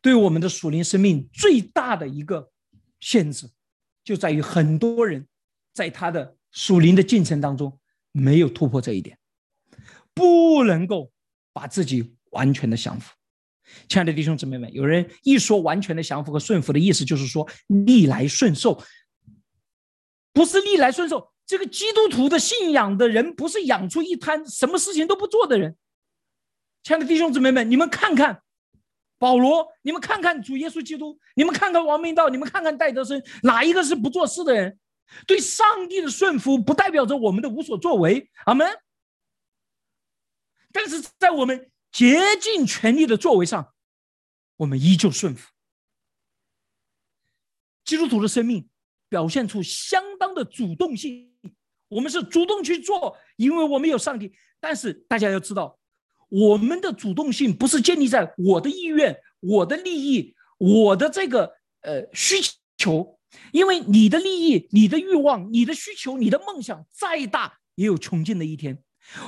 [0.01, 2.53] 对我们的属灵生命最大的一个
[2.99, 3.49] 限制，
[4.05, 5.27] 就在于很多人
[5.73, 7.79] 在他的属灵的进程当中。
[8.15, 9.19] 没有突破这一点，
[10.13, 11.11] 不能够
[11.51, 13.11] 把自己完全的降服，
[13.89, 18.79] 亲爱的弟兄姊妹们，有人一说完全的降服和顺服的意思，就是说逆来顺受，
[20.35, 21.33] 不是逆来顺受。
[21.47, 25.75] 这个基督徒的信仰的人，不是养出一滩什么事情都不做的人。
[26.83, 28.43] 亲爱的弟兄姊妹们，你们看看
[29.23, 34.81] 保罗，你们看看主耶稣基督，你们看看王明道，你们看看戴德生，哪一个是不做事的人？
[35.29, 38.29] 对上帝的顺服，不代表着我们的无所作为。
[38.47, 38.67] 阿门。
[40.73, 43.73] 但是在我们竭尽全力的作为上，
[44.57, 45.49] 我们依旧顺服。
[47.85, 48.69] 基督徒的生命
[49.09, 51.33] 表现出相当的主动性，
[51.87, 54.35] 我们是主动去做，因为我们有上帝。
[54.59, 55.79] 但是大家要知道，
[56.33, 62.37] 我们的主动性不是建立在我的意愿、我的利益、我的这个呃需
[62.79, 63.19] 求，
[63.53, 68.79] 因为你的利益、你的欲望、你的需求、你的梦想再大，也有穷尽的一天。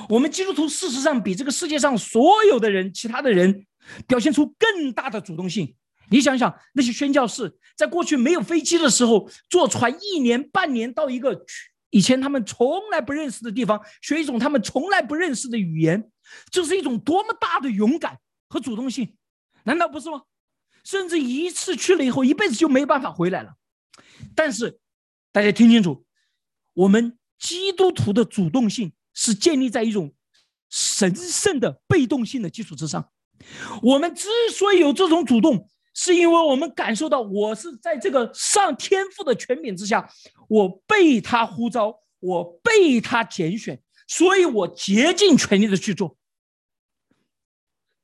[0.09, 3.67] 我们基督徒事实上比这个世界上所有的人、其他的人
[4.07, 5.75] 表现出更大的主动性。
[6.09, 11.45] 你想想，那些宣教士在过去没有飞机的时候，坐船一年半年到一个
[11.91, 16.09] 以前他们从来不认识的地方，学一种他们从来不认识的语言，
[16.51, 19.15] 这是一种多么大的勇敢和主动性，
[19.63, 20.23] 难道不是吗？
[20.83, 23.55] 甚至一次去了以后，一辈子就没办法回来了。
[24.35, 24.79] 但是
[25.31, 26.05] 大家听清楚，
[26.73, 28.93] 我们基督徒的主动性。
[29.17, 30.13] 是建立在一种
[30.69, 33.13] 神圣的被动性的基础之上。
[33.81, 40.11] 我们之所以有这种主动，是因为我们感受到我是在这个上天赋的权柄之下，
[40.49, 46.17] 我被他呼召，我被他拣选，所以我竭尽全力的去做。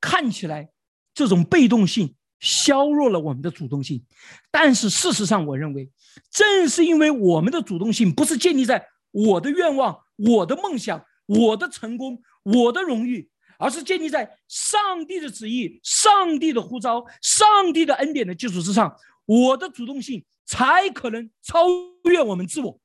[0.00, 0.70] 看起来
[1.14, 4.04] 这种被动性削弱了我们的主动性，
[4.50, 5.90] 但是事实上，我认为
[6.28, 10.04] 正是因为我们的主动性不是建立在我的愿望。
[10.16, 21.66] 我的梦想，我的成功，我的荣誉，而是建立在上帝的旨意、上帝的呼召、上帝的恩典的基础之上，我的主动性才可能超
[22.04, 22.80] 越我们自我。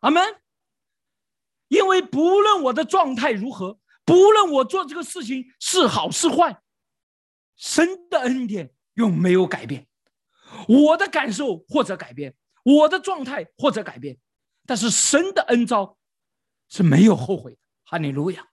[0.00, 0.22] 阿门。
[1.72, 6.60] 因为不论我的状态如何，不论我做这个事情是好是坏，
[7.56, 9.86] 神的恩典永没有改变，
[10.68, 14.18] 我的感受或者改变，我的状态或者改变。
[14.66, 15.96] 但是神的恩招
[16.68, 18.46] 是没有后悔的，哈利路亚！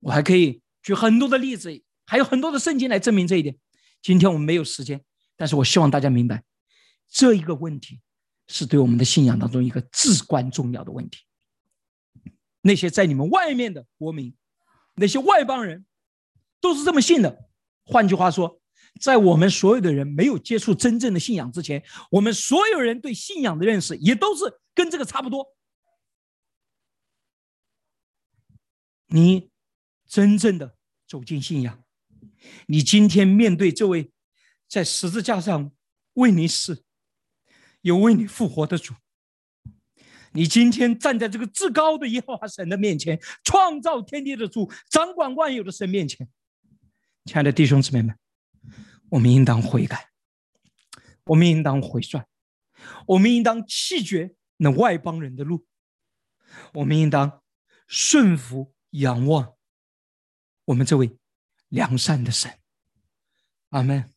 [0.00, 3.56] 我还可以举很多的例子，还有很多的圣经来证明这一点。
[4.02, 5.02] 今天我们没有时间，
[5.38, 6.44] 但是我希望大家明白，
[7.08, 8.02] 这一个问题
[8.48, 11.20] 是对我们的信仰当中一个至关重要的问题。
[12.60, 14.34] 那些在你们外面的国民，
[14.94, 15.86] 那些外邦人，
[16.60, 17.48] 都是这么信的。
[17.84, 18.60] 换句话说。
[18.98, 25.54] 在我们所有的人没有接触真正的信仰之前，我们所有人对信仰的认识也都是跟这个差不多。
[29.08, 29.50] 你
[30.08, 31.84] 真正的走进信仰，
[32.68, 34.10] 你今天面对这位
[34.66, 35.70] 在十字架上
[36.14, 36.85] 为你死、
[37.86, 38.94] 有为你复活的主，
[40.32, 46.28] 你今天站在这个至高的耶和华神的面前，创造天地的主、掌管万有的神面前，
[47.26, 48.18] 亲爱的弟兄姊妹们。
[49.10, 50.10] 我们应当悔改，
[51.26, 52.26] 我们应当回转，
[53.06, 55.64] 我们应当弃绝那外邦人的路，
[56.72, 57.40] 我们应当
[57.86, 59.54] 顺服仰望
[60.64, 61.16] 我们这位
[61.68, 62.50] 良善的神。
[63.68, 64.10] 阿门。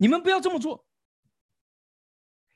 [0.00, 0.86] 你们不要这么做。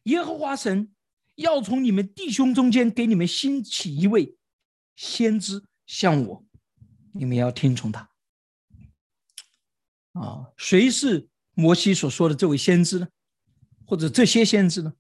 [0.05, 0.95] 耶和华神
[1.35, 4.37] 要从你们弟兄中间给你们兴起一位
[4.97, 6.45] 先知，像我。
[7.13, 8.11] 你们要听从他
[10.13, 10.53] 啊！
[10.57, 13.09] 谁是摩西所说的这位先知呢？
[13.87, 14.95] 或者这些先知呢？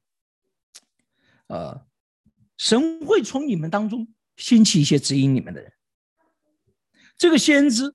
[1.47, 1.87] 呃，
[2.59, 5.73] 神会从你们当中兴起一些指引你们的人。
[7.17, 7.95] 这个先知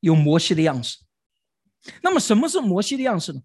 [0.00, 0.98] 有摩西的样式。
[2.02, 3.42] 那么，什么是摩西的样式呢？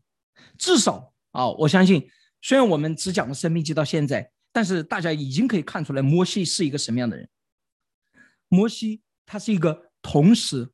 [0.58, 2.10] 至少啊，我相信，
[2.42, 7.30] 虽然我们只讲了生命记到现在，但是大家已经可以看出来，摩西是一个什么样的人。
[8.48, 9.86] 摩西他是一个。
[10.00, 10.72] 同时，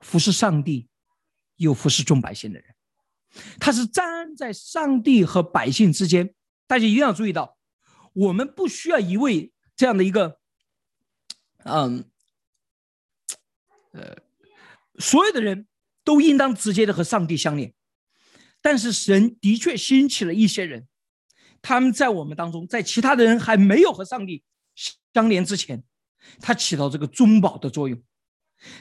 [0.00, 0.88] 服侍上帝，
[1.56, 2.74] 又服侍众百姓的人，
[3.60, 6.34] 他是站在上帝和百姓之间。
[6.66, 7.58] 大家一定要注意到，
[8.14, 10.40] 我们不需要一位这样的一个，
[11.64, 12.08] 嗯，
[13.90, 14.16] 呃，
[14.98, 15.66] 所有的人
[16.02, 17.74] 都应当直接的和上帝相连。
[18.62, 20.86] 但是神的确兴起了一些人，
[21.60, 24.42] 他们在我们当中，在其他的人还没有和上帝
[25.12, 25.84] 相连之前，
[26.40, 28.02] 他起到这个中保的作用。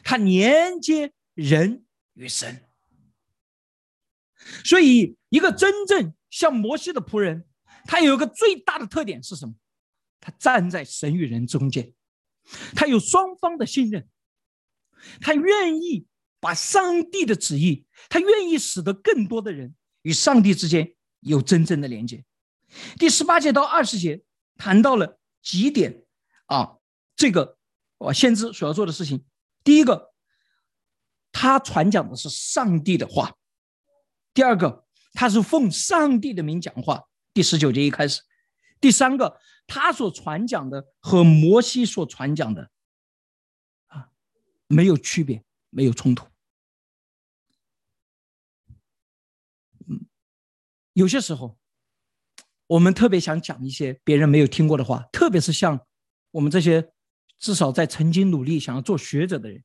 [0.04, 2.64] 他连接人与神，
[4.64, 7.48] 所以一个真正像摩西的仆人，
[7.86, 9.56] 他有一个最大的特点是什么？
[10.20, 11.92] 他站在神与人中间，
[12.76, 14.08] 他有双方的信任，
[15.20, 16.06] 他愿意
[16.42, 22.26] 把上帝的旨意，他愿意使得更多的人与上帝之间有真正的连接。
[22.98, 24.24] 第十八节到二十节
[24.58, 26.04] 谈到了几点
[26.48, 26.78] 啊，
[27.16, 27.58] 这个
[27.98, 29.24] 我先知所要做的事情，
[29.64, 30.14] 第一个，
[31.32, 33.38] 他传讲的是上帝的话；
[34.34, 37.04] 第二个，他是奉上帝的名讲话。
[37.34, 38.22] 第十九节一开始。
[38.80, 42.72] 第三个，他所传讲的和摩西所传讲的，
[43.88, 44.10] 啊，
[44.68, 46.26] 没有区别，没有冲突。
[50.94, 51.58] 有些时候，
[52.68, 55.80] 我们特别想讲一些别人没有听过的话，特别是像
[56.32, 56.92] 我们这些
[57.40, 59.64] 至少在曾经努力想要做学者的人，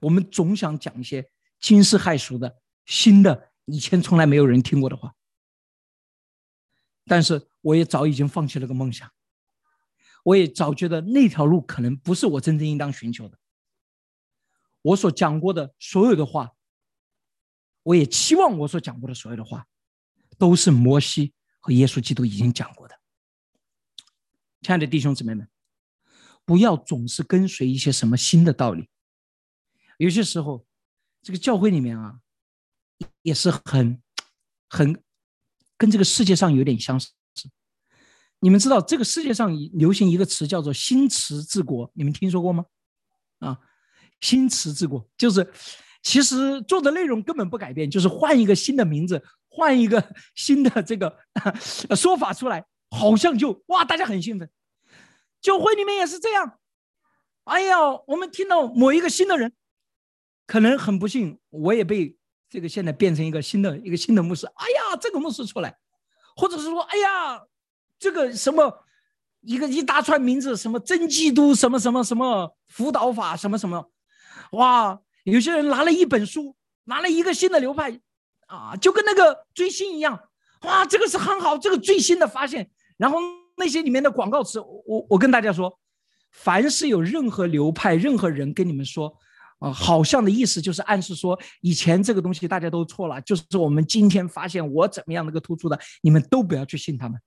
[0.00, 5.14] 我们总想讲一些惊世骇俗的、新的、以前从来没有人听过的话。
[7.06, 9.10] 但是我也早已经放弃了个梦想，
[10.24, 13.38] 我也早觉得那条路可能不是我真正应当寻求的。
[14.82, 16.52] 我所讲过的所有的话，
[17.82, 19.66] 我也期望我所讲过的所有的话，
[20.38, 22.94] 都是摩西和耶稣基督已经讲过的。
[24.62, 25.48] 亲爱的弟兄姊妹们，
[26.44, 28.88] 不要总是跟随一些什么新的道理。
[29.98, 30.66] 有些时候，
[31.22, 32.20] 这个教会里面啊，
[33.22, 34.02] 也是很
[34.68, 35.02] 很。
[35.78, 37.10] 跟这个世界上有点相似。
[38.38, 42.64] 你们知道这个世界上流行一个词叫做“新词治国”，你们听说过吗？
[43.40, 43.58] 啊
[44.22, 45.52] ，“新词治国”就是
[46.02, 49.22] 其实做的内容根本不改变，就是换一个新的名字，
[49.56, 51.18] 换一个新的这个
[51.96, 54.50] 说法出来，好像就哇，大家很兴奋。
[55.40, 56.58] 教会里面也是这样。
[57.44, 59.52] 哎呀，我们听到某一个新的人，
[60.46, 62.16] 可能很不幸，我也被。
[62.48, 65.76] 这个现在变成一个新的一个新的牧师，哎呀，这个牧师出来，
[66.36, 67.42] 或者是说，哎呀，
[67.98, 68.84] 这个什么
[69.40, 73.90] 一个一大串名字，什么真基督，什么什么什么辅导法，什么什么，
[74.52, 78.00] 哇，有些人拿了一本书，拿了一个新的流派，
[78.46, 80.18] 啊，就跟那个追星一样，
[80.62, 82.70] 哇，这个是很好，这个最新的发现。
[82.96, 83.18] 然后
[83.56, 85.78] 那些里面的广告词，我我跟大家说，
[86.32, 89.16] 凡是有任何流派、任何人跟你们说。
[89.58, 97.18] 啊，好像的意思就是暗示说，以前这个东西大家都错了，就是我们今天发现我怎么样那个突出的，你们都不要去信他们。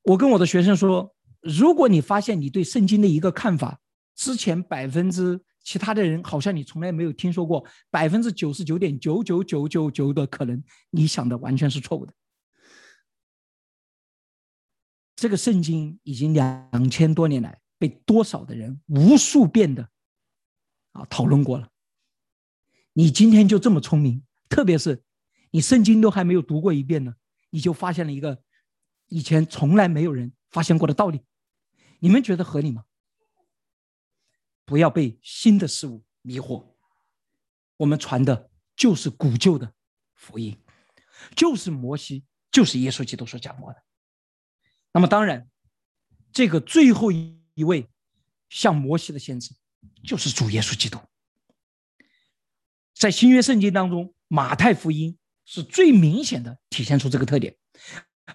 [0.00, 3.78] 我跟我的学生说，如果你发现你对圣经的一个看法，
[4.16, 5.38] 之前百分之
[5.70, 10.60] 其他的人好像你从来没有听说过，百分之九十九点九九九九九的可能，
[10.90, 12.12] 你想的完全是错误的。
[15.14, 17.60] 这个圣经已经两千多年来。
[17.78, 19.88] 被多少的人无数遍的
[20.92, 21.70] 啊讨论过了？
[22.92, 25.02] 你今天就这么聪明，特别是
[25.52, 27.14] 你圣经都还没有读过一遍呢，
[27.48, 28.42] 你就发现了一个
[29.06, 31.22] 以前从来没有人发现过的道理，
[32.00, 32.84] 你们觉得合理吗？
[34.70, 36.64] 不要被新的事物迷惑，
[37.76, 39.74] 我们传的就是古旧的
[40.14, 40.56] 福音，
[41.34, 43.82] 就是摩西，就是耶稣基督所讲过的。
[44.92, 45.50] 那么当然，
[46.32, 47.38] 这个最后一。
[47.54, 47.86] 一位
[48.48, 49.54] 像摩西的先知，
[50.02, 50.98] 就是主耶稣基督。
[52.94, 57.58] 在新约圣经当中，马太福音是最明显的体现出这个特点。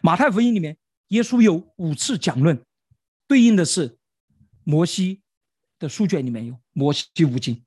[0.04, 0.78] 马太福音里面，
[1.08, 2.64] 耶稣有五次讲论，
[3.26, 3.98] 对应的是
[4.64, 5.24] 摩西
[5.88, 7.64] 书卷里面有摩西五经。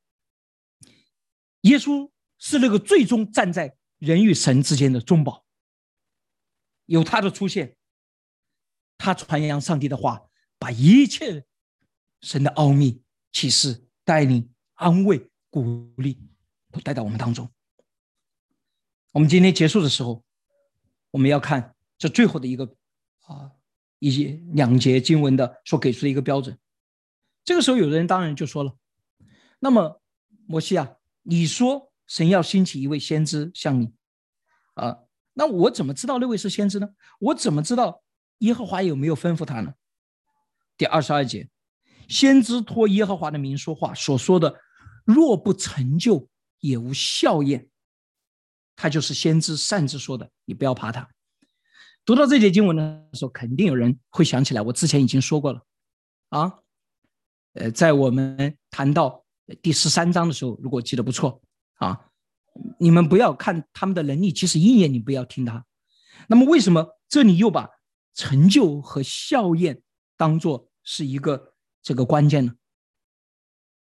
[1.62, 5.44] 耶稣是那个最终站在人与神之间的中保，
[6.86, 7.76] 有他的出现，
[8.96, 11.44] 他传扬上帝的话，把一切。
[12.20, 13.00] 神的奥秘、
[13.30, 16.20] 启示、带领、安慰、鼓励，
[16.72, 17.48] 都带到我们当中。
[19.12, 20.24] 我们今天结束的时候，
[21.12, 22.74] 我们要看这最后的一个
[23.20, 23.52] 啊，
[24.00, 26.58] 一些两节经文的所给出的一个标准。
[27.48, 28.76] 这个时候，有的人当然就说了
[29.58, 30.02] ：“那么，
[30.46, 33.90] 摩西啊，你说神要兴起一位先知像你
[34.74, 34.98] 啊，
[35.32, 36.90] 那我怎么知道那位是先知呢？
[37.18, 38.02] 我怎么知道
[38.40, 39.72] 耶和华有没有吩咐他呢？”
[40.76, 41.48] 第二十二节。
[42.06, 44.54] 先知托耶和华的名说话，所说的
[45.06, 46.28] 若不成就，
[46.60, 47.70] 也无效验。
[48.76, 51.08] 他就是先知擅自说的，你不要怕他。
[52.04, 55.62] 读到这节经文的时候，肯定有人会想起来，我之前已经说过了
[56.28, 56.58] 啊。
[57.54, 59.24] 呃，在我们谈到
[59.62, 61.40] 第十三章的时候，如果记得不错
[61.74, 62.10] 啊，
[62.78, 65.64] 你们不要看他们的能力，即使应验，你不要听他。
[66.28, 67.68] 那么为什么这里又把
[68.14, 69.82] 成就和效验
[70.16, 71.54] 当做是一个？
[71.80, 72.54] 这个关键呢？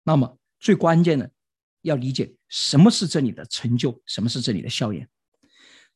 [0.04, 1.32] 那么最关键的
[1.80, 5.08] 要理解什么是这里的成就，什么是这里的效验。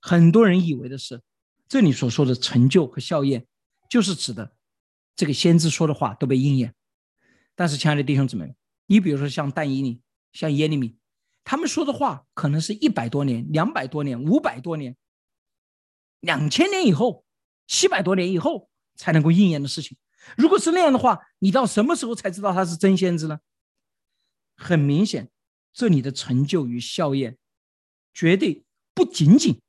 [0.01, 1.23] 很多人以为的是，
[1.69, 3.47] 这里所说的成就和效验，
[3.89, 4.57] 就是指的
[5.15, 6.75] 这个先知说的话都被应验。
[7.55, 8.55] 但是，亲爱的弟兄姊妹，
[8.87, 10.01] 你比如说像但以理、
[10.33, 10.97] 像耶利米，
[11.45, 14.97] 他们说的话可能是一百多年、两百多年、五百多年、
[16.21, 17.25] 两千年以后、
[17.67, 19.99] 七百多年以后才能够应验的事情。
[20.37, 23.41] 如果是那样的话，你到什么时候才知道他是真先知呢？
[24.57, 25.31] 很明显，
[25.73, 27.37] 这里的成就与效验，
[28.15, 29.61] 绝对不仅仅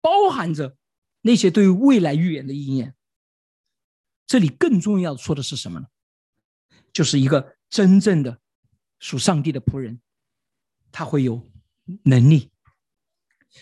[0.00, 0.76] 包含着
[1.22, 2.94] 那些对于未来预言的应验。
[4.26, 5.88] 这里更重要说的是什么呢？
[6.96, 8.40] 就是一个真正的
[8.98, 10.00] 属上帝的仆人，
[10.90, 11.46] 他会有
[12.04, 12.50] 能力。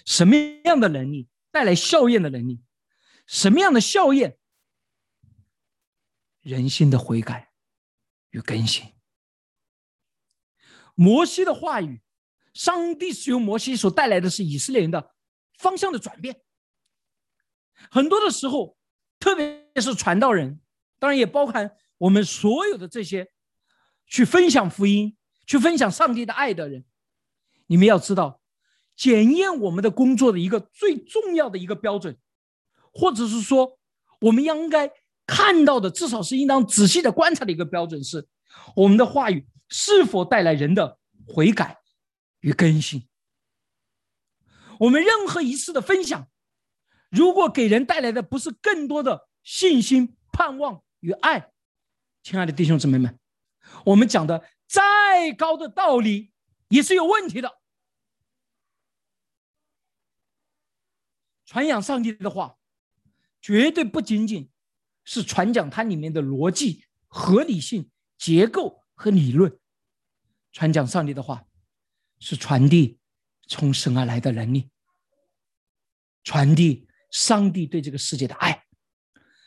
[0.06, 2.62] 什么样的能力带来效验的能力？
[3.26, 4.38] 什么样的效验？
[6.42, 7.50] 人心的悔改
[8.30, 8.92] 与更新。
[10.94, 12.02] 摩西的话语，
[12.52, 15.12] 上帝使用摩西所带来的是以色列人的
[15.58, 16.40] 方向的转变。
[17.90, 18.78] 很多的时候，
[19.18, 20.60] 特别是传道人，
[21.00, 23.30] 当然也包含我们所有的这些
[24.06, 26.84] 去分享福音、去分享上帝的爱的人，
[27.66, 28.40] 你们要知道，
[28.94, 32.18] 检验我们的工作的一个最重要的一个标准，
[32.92, 33.78] 或者是说，
[34.20, 34.90] 我们应该
[35.26, 38.28] 看到的，至少是应当仔细的观察的一个标准是，
[38.76, 39.46] 我们的话语。
[39.70, 41.80] 是否带来人的悔改
[42.40, 43.08] 与更新？
[44.78, 46.28] 我们任何一次的分享，
[47.10, 51.50] 如果给人带来的不是更多的信心、盼望与爱，
[52.24, 53.20] 亲爱的弟兄姊妹们，
[53.84, 56.32] 我们讲的再高的道理
[56.68, 57.60] 也是有问题的。
[61.44, 62.56] 传扬上帝的话，
[63.42, 64.50] 绝对不仅仅
[65.04, 68.82] 是传讲它里面的逻辑、合理性、结构。
[68.96, 69.58] 和理论
[70.52, 71.44] 传讲上帝的话，
[72.20, 73.00] 是传递
[73.48, 74.70] 从神而来的能力，
[76.22, 78.64] 传递上帝对这个世界的爱。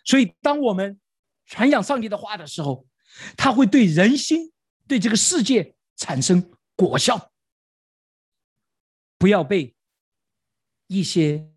[0.03, 0.99] 所以，当我们
[1.47, 2.85] 传讲上帝的话的时候，
[3.35, 4.53] 他会对人心、
[4.87, 7.31] 对这个世界产生果效。
[9.17, 9.75] 不要被
[10.85, 11.49] 一些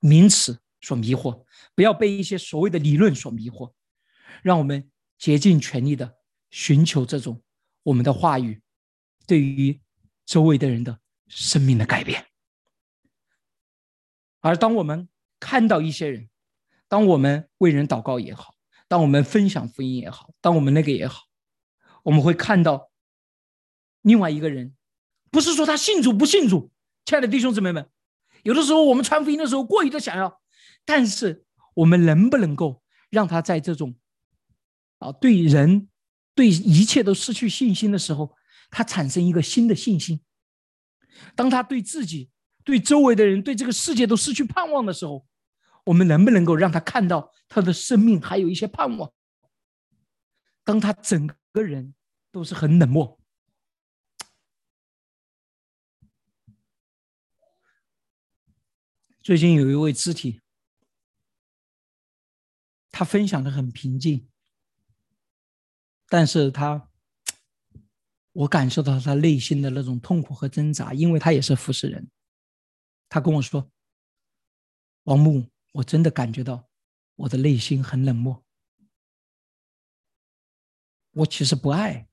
[0.00, 3.72] 名词所迷惑，不要被一些所谓的理论所迷惑，
[4.42, 6.16] 让我们竭尽全力的。
[6.48, 7.42] 寻求这种
[7.82, 8.62] 我们的话语
[9.26, 9.78] 对于
[10.24, 12.24] 周围的人的生命的改变，
[14.40, 16.30] 而当我们看到一些人，
[16.88, 18.54] 当我们为人祷告也好，
[18.88, 21.24] 当我们分享福音也好，当我们那个也好，
[22.04, 22.90] 我们会看到
[24.02, 24.74] 另外一个人，
[25.30, 26.70] 不是说他信主不信主，
[27.04, 27.88] 亲爱的弟兄姊妹们，
[28.42, 30.40] 有的时候我们传福音的时候过于的想要，
[30.84, 33.96] 但是我们能不能够让他在这种
[34.98, 35.88] 啊对人。
[36.36, 38.36] 对一切都失去信心的时候，
[38.70, 40.20] 他产生一个新的信心。
[41.34, 42.28] 当他对自己、
[42.62, 45.26] 对周围的人、对这个世界都失去盼望的时候，
[45.86, 49.12] 我们能不能够让他看到他的生命还有一些盼望？
[50.64, 51.94] 当他整个人
[52.32, 53.20] 都是很冷漠。
[59.22, 60.40] 最近有一位肢体，
[62.90, 64.28] 他分享的很平静。
[66.08, 66.88] 但是他，
[68.32, 72.08] 我感受到他内心的那种痛苦和挣扎，因为他也是服侍人。
[73.08, 73.70] 他跟我说
[75.04, 76.70] ：“王木，我真的感觉到
[77.16, 78.42] 我的内心很冷漠。
[81.10, 82.08] 我其实不爱。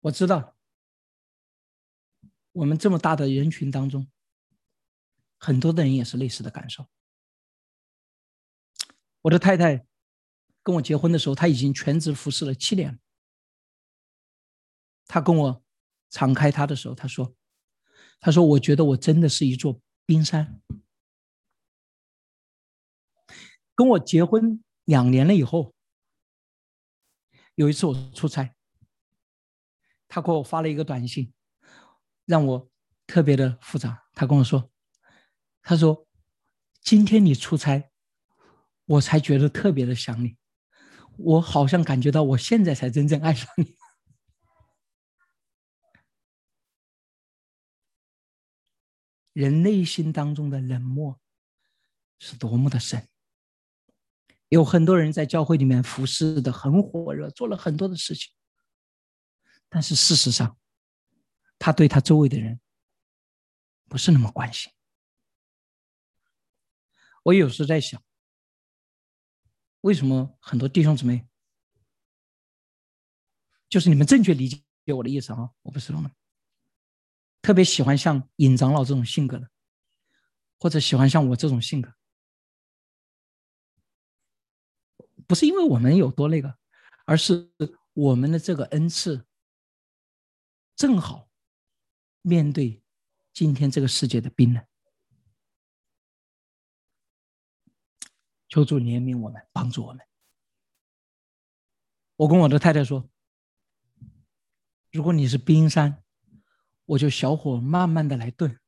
[0.00, 0.56] 我知道，
[2.52, 4.10] 我们这么大的人群当中，
[5.38, 6.88] 很多的人也是类似的感受。”
[9.22, 9.86] 我的太太
[10.62, 12.98] 跟我结婚的时候，她已经全职服侍了七年。
[15.06, 15.62] 她跟我
[16.08, 17.36] 敞开她的时候，她说
[18.20, 20.60] ：“他说，我觉得我真的是一座冰山。”
[23.74, 25.74] 跟我结婚两年了以后，
[27.54, 28.54] 有一次我出差，
[30.06, 31.32] 他给我发了一个短信，
[32.26, 32.70] 让我
[33.06, 34.04] 特别的复杂。
[34.12, 34.70] 他跟我说
[35.62, 36.06] ：“他说，
[36.82, 37.90] 今天你出差。”
[38.90, 40.36] 我才觉得特别的想你，
[41.16, 43.76] 我好像感觉到我现在才真正爱上你。
[49.40, 51.18] 人内心当中的冷漠
[52.18, 53.08] 是多么的深。
[54.50, 58.30] 有很多人在教会里面服侍的很火热，做了很多的事情，
[59.70, 60.58] 但是事实上，
[61.58, 62.60] 他对他周围的人
[63.88, 64.70] 不是那么关心。
[67.22, 68.02] 我有时在想。
[69.80, 71.26] 为什么很多弟兄姊妹，
[73.66, 74.62] 就是你们正确理解
[74.94, 75.48] 我的意思啊？
[75.62, 76.10] 我不是那么
[77.40, 79.48] 特别喜欢像尹长老这种性格的。
[80.62, 81.90] 或者喜欢像我这种性格，
[85.26, 86.58] 不是因为我们有多那个，
[87.06, 87.50] 而是
[87.94, 89.26] 我们的这个恩赐
[90.76, 91.30] 正好
[92.20, 92.82] 面对
[93.32, 94.62] 今天这个世界的冰冷。
[98.46, 100.06] 求主怜悯我们，帮助我们。
[102.16, 103.08] 我跟我的太太说
[104.92, 105.99] ：“如果你是冰山，
[106.90, 108.58] 我就小火慢慢的来炖。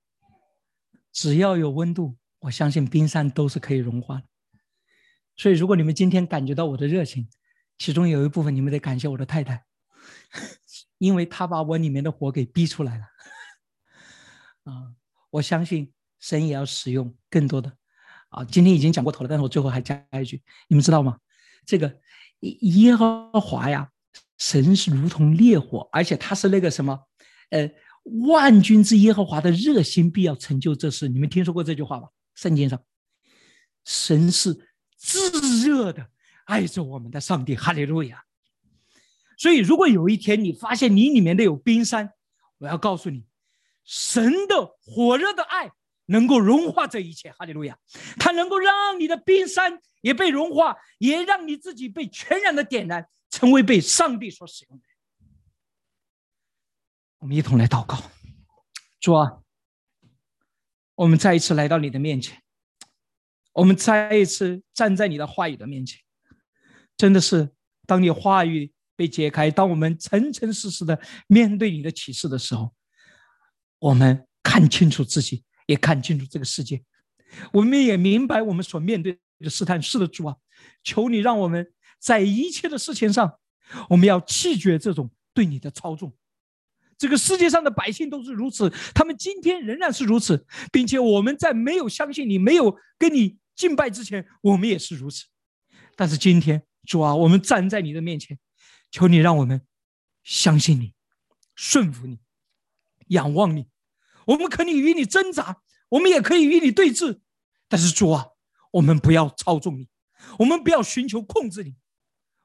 [1.12, 4.24] 只要有温度，我相信冰山都是可以融化的。
[5.36, 7.28] 所以，如果你们今天感觉到我的热情，
[7.78, 9.64] 其中有一部分你们得感谢我的太太，
[10.98, 13.04] 因为她把我里面的火给逼出来了。
[14.64, 14.94] 啊，
[15.30, 17.76] 我相信神也要使用更多的。”
[18.30, 21.18] 啊，今天已经讲过头了，但是我最后还加一句，你们知道吗？
[21.66, 22.00] 这个
[22.40, 23.90] 耶和华呀，
[24.38, 27.08] 神是如同烈火，而且他是那个什么，
[27.50, 27.68] 呃，
[28.03, 31.09] 万军之耶和华的热心必要成就这事。
[31.09, 32.09] 你们听说过这句话吧？
[32.34, 32.82] 圣经上，
[33.84, 34.55] 神是
[34.98, 36.11] 炙热的
[36.46, 38.24] 爱着我们的上帝，哈利路亚。
[39.36, 42.12] 所以，如果有一天你发现你里面的有冰山，
[42.59, 43.24] 我要告诉你，
[43.84, 45.70] 神的火热的爱。
[46.07, 47.78] 能够融化这一切，哈利路亚！
[48.18, 54.84] 它能够让你的冰山也被融化，也让你自己被全然的点燃，成为被上帝所使用的。
[57.22, 58.02] 我们一同来祷告，
[59.00, 59.38] 主啊，
[60.96, 62.42] 我们再一次来到你的面前，
[63.52, 66.00] 我们再一次站在你的话语的面前，
[66.96, 67.48] 真的是
[67.86, 72.74] 当你话语被揭开，当我们诚诚实实的面对你的启示的时候，
[73.78, 75.44] 我们看清楚自己。
[75.66, 76.82] 也看清楚这个世界，
[77.52, 79.80] 我们也明白我们所面对的试探。
[79.80, 80.36] 是的，主啊，
[80.82, 83.38] 求你让我们在一切的事情上，
[83.88, 86.12] 我们要弃绝这种对你的操纵。
[87.03, 95.24] 这个世界上的百姓都是如此，他们今天仍然是如此，并且我们在没有相信你、没有跟你敬拜之前，我们也是如此。
[95.96, 98.38] 但是今天，主啊，我们站在你的面前，
[98.92, 99.62] 求你让我们
[100.22, 100.94] 相信你、
[101.57, 102.20] 顺服你、
[103.09, 103.66] 仰望你。
[104.26, 107.18] 我们可以与你挣扎，我们也可以与你对峙，
[107.66, 108.26] 但是主啊，
[108.70, 109.88] 我们不要操纵你，
[110.38, 111.74] 我们不要寻求控制你，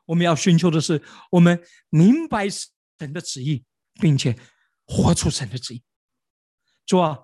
[0.07, 3.63] 我们要寻求的是我们明白神的旨意，
[3.99, 4.37] 并且
[4.85, 5.83] 活出神的旨意。
[6.85, 7.19] 主啊，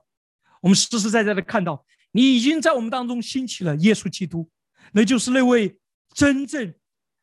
[0.62, 4.50] 我们实实在在的看到你已经在我们当中兴起了耶稣基督，
[4.92, 5.80] 那就是那位
[6.14, 6.74] 真正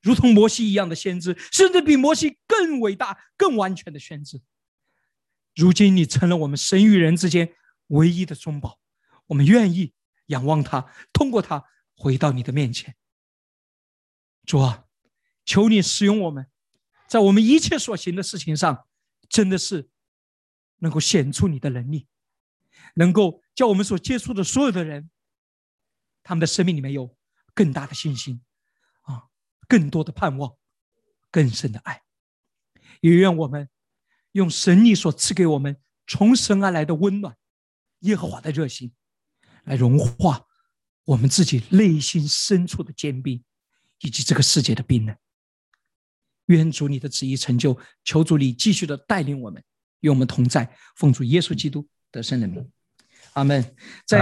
[0.00, 4.40] 如同摩西一样的先知，甚至比摩西更伟大、更完全的先知。
[5.54, 7.54] 如今你成了我们神与人之间
[7.88, 8.78] 唯一的中保，
[9.26, 9.92] 我们愿意
[10.26, 12.94] 仰望他，通过他回到你的面前。
[14.46, 14.84] 主啊，
[15.44, 16.46] 求你使用我们，
[17.06, 18.86] 在我们一切所行的事情上，
[19.30, 19.88] 真的是
[20.80, 22.06] 能够显出你的能力，
[22.96, 25.08] 能够叫我们所接触的所有的人，
[26.22, 27.16] 他们的生命里面有
[27.54, 28.42] 更大的信心，
[29.00, 29.28] 啊，
[29.66, 30.54] 更多的盼望，
[31.30, 32.02] 更深的爱。
[33.00, 33.70] 也愿我们。
[34.32, 35.76] 用神力所赐给我们
[36.06, 37.36] 从神而来的温暖，
[38.02, 38.94] 耶和华的热心，
[39.64, 40.46] 来融化
[41.02, 43.42] 我们自己内心深处的坚冰，
[43.98, 45.16] 以及这个世界的冰冷。
[46.54, 49.62] 愿主你的旨意成就，求主你继续的带领我们，
[50.00, 52.68] 与我们同在，奉主耶稣基督得胜的名，
[53.34, 53.64] 阿门。
[54.06, 54.18] 在。